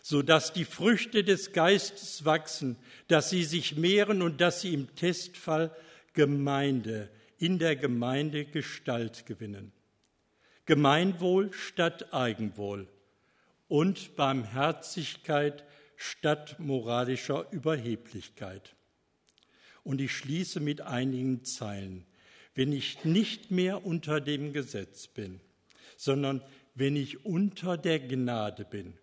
so 0.00 0.22
dass 0.22 0.52
die 0.52 0.64
Früchte 0.64 1.24
des 1.24 1.52
Geistes 1.52 2.24
wachsen, 2.24 2.76
dass 3.08 3.30
sie 3.30 3.44
sich 3.44 3.76
mehren 3.76 4.22
und 4.22 4.40
dass 4.40 4.62
sie 4.62 4.72
im 4.72 4.94
Testfall 4.94 5.76
Gemeinde, 6.14 7.10
in 7.38 7.58
der 7.58 7.76
Gemeinde 7.76 8.46
Gestalt 8.46 9.26
gewinnen. 9.26 9.72
Gemeinwohl 10.64 11.52
statt 11.52 12.14
Eigenwohl 12.14 12.88
und 13.68 14.16
Barmherzigkeit 14.16 15.64
statt 15.96 16.56
moralischer 16.58 17.46
Überheblichkeit. 17.52 18.75
Und 19.86 20.00
ich 20.00 20.16
schließe 20.16 20.58
mit 20.58 20.80
einigen 20.80 21.44
Zeilen. 21.44 22.04
Wenn 22.56 22.72
ich 22.72 23.04
nicht 23.04 23.52
mehr 23.52 23.86
unter 23.86 24.20
dem 24.20 24.52
Gesetz 24.52 25.06
bin, 25.06 25.40
sondern 25.96 26.42
wenn 26.74 26.96
ich 26.96 27.24
unter 27.24 27.78
der 27.78 28.00
Gnade 28.00 28.64
bin, 28.64 28.94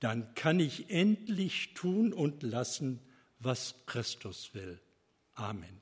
dann 0.00 0.34
kann 0.34 0.60
ich 0.60 0.90
endlich 0.90 1.72
tun 1.72 2.12
und 2.12 2.42
lassen, 2.42 3.00
was 3.38 3.86
Christus 3.86 4.52
will. 4.52 4.78
Amen. 5.32 5.80